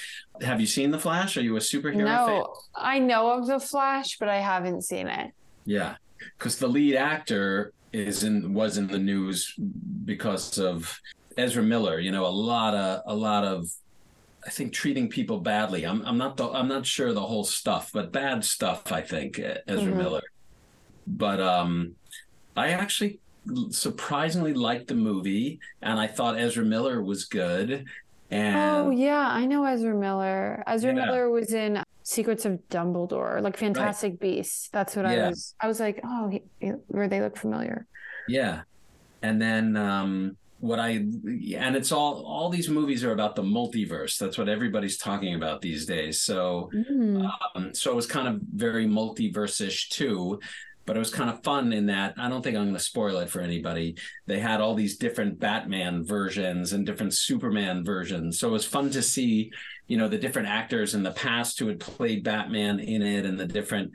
have 0.42 0.60
you 0.60 0.66
seen 0.66 0.90
The 0.90 0.98
Flash? 0.98 1.36
Are 1.36 1.40
you 1.40 1.56
a 1.56 1.60
superhero 1.60 2.04
no, 2.04 2.26
fan? 2.26 2.42
I 2.74 2.98
know 2.98 3.30
of 3.30 3.46
The 3.46 3.60
Flash, 3.60 4.18
but 4.18 4.28
I 4.28 4.40
haven't 4.40 4.82
seen 4.82 5.06
it. 5.06 5.30
Yeah, 5.66 5.96
because 6.36 6.58
the 6.58 6.66
lead 6.66 6.96
actor 6.96 7.72
is 7.92 8.24
in 8.24 8.54
was 8.54 8.76
in 8.76 8.88
the 8.88 8.98
news 8.98 9.54
because 10.04 10.58
of 10.58 11.00
Ezra 11.36 11.62
Miller. 11.62 12.00
You 12.00 12.10
know, 12.10 12.26
a 12.26 12.36
lot 12.50 12.74
of 12.74 13.02
a 13.06 13.14
lot 13.14 13.44
of 13.44 13.70
I 14.48 14.50
think 14.50 14.72
treating 14.72 15.10
people 15.10 15.40
badly. 15.40 15.84
I'm 15.84 16.00
I'm 16.06 16.16
not 16.16 16.38
the 16.38 16.48
I'm 16.48 16.68
not 16.68 16.86
sure 16.86 17.12
the 17.12 17.20
whole 17.20 17.44
stuff, 17.44 17.90
but 17.92 18.12
bad 18.12 18.42
stuff. 18.42 18.90
I 18.90 19.02
think 19.02 19.38
Ezra 19.38 19.60
mm-hmm. 19.66 19.98
Miller. 19.98 20.22
But 21.06 21.38
um, 21.38 21.96
I 22.56 22.70
actually 22.70 23.20
surprisingly 23.68 24.54
liked 24.54 24.88
the 24.88 24.94
movie, 24.94 25.60
and 25.82 26.00
I 26.00 26.06
thought 26.06 26.38
Ezra 26.38 26.64
Miller 26.64 27.02
was 27.02 27.26
good. 27.26 27.84
And 28.30 28.56
oh 28.56 28.88
yeah, 28.88 29.28
I 29.28 29.44
know 29.44 29.66
Ezra 29.66 29.94
Miller. 29.94 30.64
Ezra 30.66 30.94
yeah. 30.94 31.04
Miller 31.04 31.28
was 31.28 31.52
in 31.52 31.82
Secrets 32.02 32.46
of 32.46 32.58
Dumbledore, 32.70 33.42
like 33.42 33.58
Fantastic 33.58 34.12
right. 34.12 34.20
Beasts. 34.20 34.70
That's 34.72 34.96
what 34.96 35.04
yeah. 35.04 35.26
I 35.26 35.28
was. 35.28 35.54
I 35.60 35.66
was 35.66 35.78
like, 35.78 36.00
oh, 36.04 36.30
he, 36.30 36.42
he, 36.58 36.68
where 36.86 37.06
they 37.06 37.20
look 37.20 37.36
familiar. 37.36 37.84
Yeah, 38.28 38.62
and 39.20 39.42
then 39.42 39.76
um, 39.76 40.38
what 40.60 40.80
I 40.80 40.90
and 40.90 41.76
it's 41.76 41.92
all 41.92 42.24
all 42.26 42.48
these 42.48 42.68
movies 42.68 43.04
are 43.04 43.12
about 43.12 43.36
the 43.36 43.42
multiverse. 43.42 44.18
That's 44.18 44.36
what 44.36 44.48
everybody's 44.48 44.98
talking 44.98 45.34
about 45.34 45.60
these 45.60 45.86
days. 45.86 46.20
So 46.22 46.70
mm. 46.74 47.30
um, 47.54 47.74
so 47.74 47.92
it 47.92 47.96
was 47.96 48.06
kind 48.06 48.26
of 48.28 48.40
very 48.54 48.86
multiverse-ish 48.86 49.90
too. 49.90 50.40
But 50.84 50.96
it 50.96 51.00
was 51.00 51.12
kind 51.12 51.28
of 51.28 51.42
fun 51.42 51.74
in 51.74 51.86
that 51.86 52.14
I 52.16 52.30
don't 52.30 52.42
think 52.42 52.56
I'm 52.56 52.64
going 52.64 52.74
to 52.74 52.80
spoil 52.80 53.18
it 53.18 53.28
for 53.28 53.40
anybody. 53.40 53.96
They 54.26 54.38
had 54.38 54.62
all 54.62 54.74
these 54.74 54.96
different 54.96 55.38
Batman 55.38 56.02
versions 56.02 56.72
and 56.72 56.86
different 56.86 57.12
Superman 57.12 57.84
versions. 57.84 58.38
So 58.38 58.48
it 58.48 58.52
was 58.52 58.64
fun 58.64 58.90
to 58.92 59.02
see, 59.02 59.52
you 59.86 59.98
know, 59.98 60.08
the 60.08 60.16
different 60.16 60.48
actors 60.48 60.94
in 60.94 61.02
the 61.02 61.10
past 61.10 61.58
who 61.58 61.68
had 61.68 61.78
played 61.78 62.24
Batman 62.24 62.80
in 62.80 63.02
it 63.02 63.26
and 63.26 63.38
the 63.38 63.46
different 63.46 63.92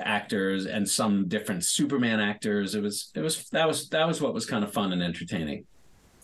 actors 0.00 0.66
and 0.66 0.88
some 0.88 1.28
different 1.28 1.64
Superman 1.64 2.18
actors. 2.18 2.74
It 2.74 2.82
was 2.82 3.12
it 3.14 3.20
was 3.20 3.48
that 3.50 3.68
was 3.68 3.88
that 3.90 4.08
was 4.08 4.20
what 4.20 4.34
was 4.34 4.44
kind 4.44 4.64
of 4.64 4.72
fun 4.72 4.92
and 4.92 5.02
entertaining. 5.02 5.64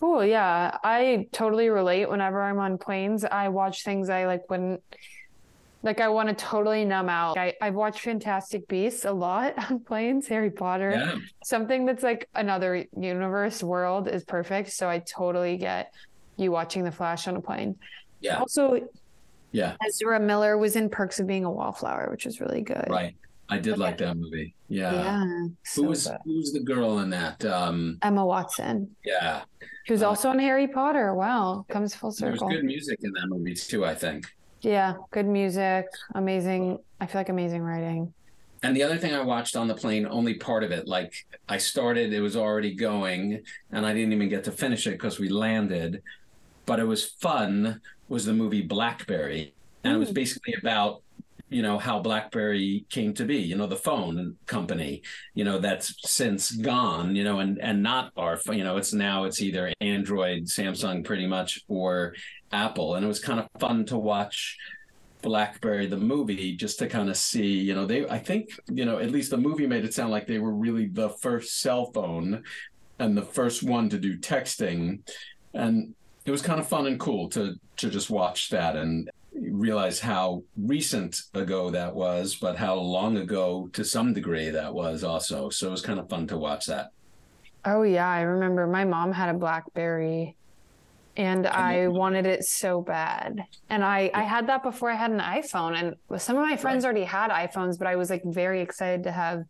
Cool. 0.01 0.25
Yeah. 0.25 0.79
I 0.85 1.27
totally 1.33 1.69
relate 1.69 2.09
whenever 2.09 2.41
I'm 2.43 2.59
on 2.59 2.79
planes. 2.79 3.25
I 3.25 3.49
watch 3.49 3.85
things 3.85 4.09
I 4.09 4.27
like 4.27 4.49
wouldn't 4.49 4.83
like 5.83 6.01
I 6.01 6.09
want 6.09 6.29
to 6.29 6.35
totally 6.35 6.85
numb 6.85 7.09
out. 7.09 7.39
I, 7.39 7.55
I've 7.61 7.75
watched 7.75 8.01
Fantastic 8.01 8.67
Beasts 8.69 9.05
a 9.05 9.13
lot 9.13 9.55
on 9.71 9.81
planes, 9.81 10.27
Harry 10.29 10.51
Potter. 10.51 10.93
Yeah. 10.95 11.17
Something 11.45 11.87
that's 11.87 12.03
like 12.03 12.29
another 12.35 12.85
universe 12.97 13.63
world 13.63 14.09
is 14.09 14.25
perfect. 14.25 14.73
So 14.73 14.89
I 14.89 15.01
totally 15.01 15.57
get 15.57 15.93
you 16.37 16.51
watching 16.51 16.85
The 16.85 16.93
Flash 16.93 17.29
on 17.29 17.37
a 17.37 17.41
plane. 17.41 17.77
Yeah. 18.21 18.39
Also, 18.39 18.89
yeah. 19.53 19.77
Ezra 19.87 20.21
Miller 20.21 20.59
was 20.59 20.77
in 20.77 20.91
Perks 20.91 21.21
of 21.21 21.27
Being 21.27 21.45
a 21.45 21.51
Wallflower, 21.51 22.09
which 22.11 22.27
was 22.27 22.41
really 22.41 22.61
good. 22.61 22.87
Right. 22.89 23.17
I 23.49 23.59
did 23.59 23.75
okay. 23.75 23.83
like 23.83 23.99
that 23.99 24.17
movie. 24.17 24.55
Yeah. 24.69 24.93
Yeah. 24.93 25.47
So 25.65 25.83
who 25.83 25.89
was 25.89 26.07
good. 26.07 26.19
who 26.25 26.37
was 26.37 26.53
the 26.53 26.61
girl 26.61 26.99
in 26.99 27.11
that? 27.11 27.45
Um 27.45 27.99
Emma 28.03 28.25
Watson. 28.25 28.95
Yeah. 29.05 29.43
Who's 29.87 30.03
uh, 30.03 30.09
also 30.09 30.31
in 30.31 30.39
Harry 30.39 30.69
Potter. 30.69 31.15
Wow. 31.15 31.65
Comes 31.69 31.95
full 31.95 32.13
circle. 32.13 32.49
There 32.49 32.59
was 32.59 32.61
good 32.61 32.65
music 32.67 32.99
in 33.03 33.13
that 33.13 33.29
movie 33.29 33.55
too, 33.55 33.85
I 33.85 33.95
think. 33.95 34.27
Yeah, 34.61 34.95
good 35.13 35.27
music, 35.27 35.87
amazing. 36.15 36.79
I 37.01 37.07
feel 37.07 37.21
like 37.21 37.29
amazing 37.29 37.63
writing. 37.63 38.13
And 38.63 38.75
the 38.75 38.83
other 38.83 38.99
thing 38.99 39.15
I 39.15 39.21
watched 39.21 39.55
on 39.55 39.69
the 39.69 39.75
plane, 39.75 40.07
only 40.11 40.35
part 40.35 40.65
of 40.65 40.73
it, 40.73 40.89
like 40.89 41.27
I 41.49 41.59
started, 41.59 42.13
it 42.13 42.21
was 42.21 42.37
already 42.37 42.75
going, 42.75 43.43
and 43.71 43.87
I 43.87 43.95
didn't 43.95 44.13
even 44.13 44.29
get 44.29 44.45
to 44.45 44.53
finish 44.53 44.87
it 44.89 44.93
because 44.93 45.21
we 45.21 45.29
landed. 45.29 46.03
But 46.67 46.81
it 46.81 46.85
was 46.85 47.05
fun. 47.05 47.81
Was 48.09 48.25
the 48.25 48.33
movie 48.33 48.63
Blackberry, 48.63 49.55
and 49.85 49.93
mm. 49.93 49.97
it 49.97 49.99
was 49.99 50.11
mm. 50.11 50.15
basically 50.15 50.55
about 50.61 51.03
you 51.49 51.63
know 51.63 51.79
how 51.79 51.99
blackberry 51.99 52.85
came 52.91 53.15
to 53.15 53.25
be 53.25 53.37
you 53.37 53.57
know 53.57 53.67
the 53.67 53.77
phone 53.77 54.37
company 54.47 55.03
you 55.35 55.45
know 55.45 55.59
that's 55.59 55.95
since 56.09 56.51
gone 56.51 57.17
you 57.17 57.25
know 57.25 57.39
and 57.41 57.59
and 57.61 57.83
not 57.83 58.13
our 58.17 58.39
you 58.49 58.65
know 58.65 58.77
it's 58.77 58.93
now 58.93 59.25
it's 59.25 59.41
either 59.41 59.73
android 59.81 60.45
samsung 60.45 61.05
pretty 61.05 61.27
much 61.27 61.61
or 61.69 62.15
apple. 62.51 62.95
And 62.95 63.05
it 63.05 63.09
was 63.09 63.21
kind 63.21 63.41
of 63.41 63.47
fun 63.59 63.85
to 63.87 63.99
watch 63.99 64.57
blackberry 65.21 65.87
the 65.87 65.97
movie 65.97 66.57
just 66.57 66.79
to 66.79 66.89
kind 66.89 67.11
of 67.11 67.17
see 67.17 67.59
you 67.59 67.75
know 67.75 67.85
they 67.85 68.09
i 68.09 68.21
think 68.21 68.51
you 68.69 68.85
know 68.85 68.99
at 68.99 69.11
least 69.11 69.33
the 69.33 69.37
movie 69.37 69.67
made 69.67 69.85
it 69.85 69.93
sound 69.93 70.13
like 70.13 70.29
they 70.29 70.39
were 70.39 70.55
really 70.55 70.87
the 70.87 71.09
first 71.09 71.61
cell 71.61 71.91
phone 71.93 72.45
and 72.99 73.17
the 73.17 73.23
first 73.23 73.63
one 73.63 73.89
to 73.91 73.99
do 73.99 74.19
texting. 74.19 75.01
And 75.55 75.95
it 76.25 76.31
was 76.31 76.43
kind 76.43 76.61
of 76.61 76.69
fun 76.69 76.87
and 76.87 77.01
cool 77.01 77.29
to 77.31 77.55
to 77.77 77.91
just 77.91 78.11
watch 78.11 78.51
that 78.51 78.77
and 78.77 79.09
realize 79.41 80.01
how 80.01 80.43
recent 80.57 81.23
ago 81.35 81.71
that 81.71 81.95
was, 81.95 82.37
but 82.37 82.57
how 82.57 82.75
long 82.75 83.17
ago 83.17 83.69
to 83.73 83.85
some 83.85 84.13
degree 84.13 84.51
that 84.51 84.73
was 84.73 85.05
also. 85.05 85.51
So 85.51 85.69
it 85.69 85.71
was 85.71 85.83
kind 85.83 85.99
of 85.99 86.09
fun 86.09 86.27
to 86.29 86.39
watch 86.39 86.67
that. 86.67 86.91
Oh 87.65 87.83
yeah, 87.83 88.09
I 88.09 88.23
remember 88.23 88.67
my 88.67 88.85
mom 88.85 89.13
had 89.13 89.35
a 89.35 89.39
BlackBerry 89.39 90.37
and 91.17 91.49
I 91.49 91.89
wanted 91.89 92.27
it 92.27 92.45
so 92.45 92.81
bad. 92.81 93.45
And 93.69 93.85
I 93.85 94.11
I 94.15 94.23
had 94.23 94.47
that 94.49 94.63
before 94.63 94.91
I 94.91 94.95
had 94.95 95.11
an 95.11 95.19
iPhone 95.19 95.75
and 95.77 96.21
some 96.21 96.37
of 96.37 96.43
my 96.43 96.57
friends 96.57 96.85
right. 96.85 96.91
already 96.91 97.05
had 97.05 97.31
iPhones, 97.31 97.77
but 97.77 97.89
I 97.89 97.97
was 97.97 98.09
like 98.09 98.23
very 98.25 98.61
excited 98.61 99.03
to 99.05 99.13
have 99.13 99.45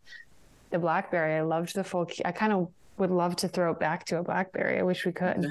the 0.71 0.79
BlackBerry. 0.79 1.35
I 1.35 1.41
loved 1.41 1.75
the 1.75 1.83
full 1.83 2.05
key. 2.05 2.23
I 2.25 2.31
kind 2.31 2.51
of 2.51 2.69
would 2.97 3.11
love 3.11 3.35
to 3.37 3.47
throw 3.47 3.71
it 3.71 3.79
back 3.79 4.05
to 4.07 4.17
a 4.17 4.23
BlackBerry. 4.23 4.79
I 4.79 4.83
wish 4.83 5.05
we 5.05 5.11
could. 5.11 5.47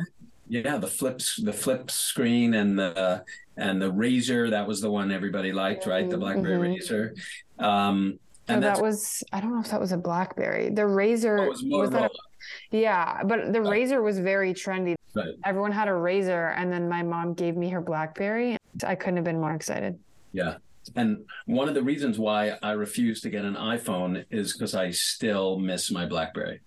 Yeah, 0.49 0.79
the 0.79 0.87
flips, 0.87 1.37
the 1.37 1.53
flip 1.53 1.91
screen, 1.91 2.55
and 2.55 2.79
the 2.79 3.25
and 3.57 3.81
the 3.81 3.93
Razr. 3.93 4.51
That 4.51 4.67
was 4.67 4.81
the 4.81 4.91
one 4.91 5.13
everybody 5.13 5.53
liked, 5.53 5.87
right? 5.87 6.09
The 6.09 6.17
BlackBerry 6.17 6.79
mm-hmm. 6.79 6.95
Razr. 6.95 7.65
Um, 7.65 8.19
and 8.49 8.65
oh, 8.65 8.69
that 8.69 8.83
was 8.83 9.23
I 9.33 9.41
don't 9.41 9.53
know 9.53 9.61
if 9.61 9.71
that 9.71 9.81
was 9.81 9.93
a 9.93 9.99
BlackBerry. 9.99 10.71
The 10.71 10.83
Razr 10.83 11.45
oh, 11.45 11.49
was, 11.49 11.63
was 11.65 11.91
that. 11.91 12.11
A, 12.11 12.77
yeah, 12.77 13.23
but 13.25 13.53
the 13.53 13.61
right. 13.61 13.83
Razr 13.83 14.03
was 14.03 14.19
very 14.19 14.55
trendy. 14.55 14.95
Right. 15.15 15.35
Everyone 15.45 15.73
had 15.73 15.89
a 15.89 15.93
Razr, 15.93 16.55
and 16.57 16.73
then 16.73 16.89
my 16.89 17.03
mom 17.03 17.35
gave 17.35 17.57
me 17.57 17.69
her 17.71 17.81
BlackBerry. 17.81 18.57
I 18.85 18.95
couldn't 18.95 19.17
have 19.17 19.25
been 19.25 19.41
more 19.41 19.55
excited. 19.55 19.99
Yeah. 20.33 20.57
And 20.97 21.25
one 21.47 21.69
of 21.69 21.75
the 21.75 21.83
reasons 21.83 22.19
why 22.19 22.57
I 22.63 22.71
refuse 22.73 23.21
to 23.23 23.31
get 23.31 23.45
an 23.45 23.55
iPhone 23.55 24.25
is 24.31 24.55
because 24.55 24.75
I 24.75 24.91
still 24.91 25.59
miss 25.59 25.91
my 25.91 26.07
BlackBerry. 26.07 26.61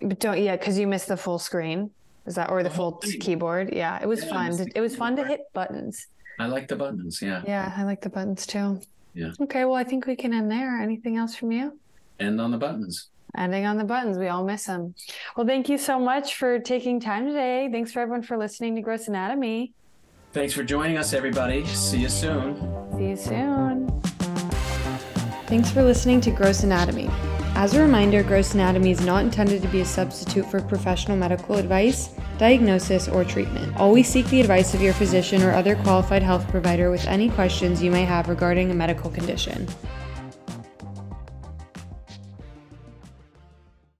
But 0.00 0.18
don't 0.18 0.42
yeah, 0.42 0.56
because 0.56 0.78
you 0.78 0.86
miss 0.86 1.04
the 1.04 1.16
full 1.16 1.38
screen. 1.38 1.90
Is 2.30 2.36
that 2.36 2.48
or 2.48 2.62
the 2.62 2.70
oh, 2.70 2.72
full 2.72 2.92
keyboard? 2.92 3.74
Yeah, 3.74 4.00
it 4.00 4.06
was 4.06 4.22
yeah, 4.22 4.30
fun. 4.30 4.56
To, 4.56 4.70
it 4.72 4.80
was 4.80 4.94
fun 4.94 5.16
to 5.16 5.24
hit 5.24 5.52
buttons. 5.52 6.06
I 6.38 6.46
like 6.46 6.68
the 6.68 6.76
buttons. 6.76 7.20
Yeah. 7.20 7.42
Yeah, 7.44 7.74
I 7.76 7.82
like 7.82 8.02
the 8.02 8.08
buttons 8.08 8.46
too. 8.46 8.80
Yeah. 9.14 9.32
Okay, 9.40 9.64
well, 9.64 9.74
I 9.74 9.82
think 9.82 10.06
we 10.06 10.14
can 10.14 10.32
end 10.32 10.48
there. 10.48 10.80
Anything 10.80 11.16
else 11.16 11.34
from 11.34 11.50
you? 11.50 11.76
End 12.20 12.40
on 12.40 12.52
the 12.52 12.56
buttons. 12.56 13.08
Ending 13.36 13.66
on 13.66 13.78
the 13.78 13.84
buttons. 13.84 14.16
We 14.16 14.28
all 14.28 14.44
miss 14.44 14.66
them. 14.66 14.94
Well, 15.36 15.44
thank 15.44 15.68
you 15.68 15.76
so 15.76 15.98
much 15.98 16.36
for 16.36 16.60
taking 16.60 17.00
time 17.00 17.26
today. 17.26 17.68
Thanks 17.72 17.90
for 17.90 17.98
everyone 17.98 18.22
for 18.22 18.38
listening 18.38 18.76
to 18.76 18.80
Gross 18.80 19.08
Anatomy. 19.08 19.72
Thanks 20.32 20.54
for 20.54 20.62
joining 20.62 20.98
us, 20.98 21.12
everybody. 21.12 21.66
See 21.66 21.98
you 21.98 22.08
soon. 22.08 22.54
See 22.96 23.08
you 23.08 23.16
soon. 23.16 24.00
Thanks 25.48 25.72
for 25.72 25.82
listening 25.82 26.20
to 26.20 26.30
Gross 26.30 26.62
Anatomy. 26.62 27.10
As 27.60 27.74
a 27.74 27.82
reminder, 27.82 28.22
gross 28.22 28.54
anatomy 28.54 28.90
is 28.90 29.04
not 29.04 29.22
intended 29.22 29.60
to 29.60 29.68
be 29.68 29.82
a 29.82 29.84
substitute 29.84 30.46
for 30.46 30.62
professional 30.62 31.14
medical 31.14 31.56
advice, 31.56 32.08
diagnosis, 32.38 33.06
or 33.06 33.22
treatment. 33.22 33.76
Always 33.76 34.08
seek 34.08 34.24
the 34.28 34.40
advice 34.40 34.72
of 34.72 34.80
your 34.80 34.94
physician 34.94 35.42
or 35.42 35.52
other 35.52 35.76
qualified 35.76 36.22
health 36.22 36.48
provider 36.48 36.90
with 36.90 37.06
any 37.06 37.28
questions 37.28 37.82
you 37.82 37.90
may 37.90 38.06
have 38.06 38.30
regarding 38.30 38.70
a 38.70 38.74
medical 38.74 39.10
condition. 39.10 39.68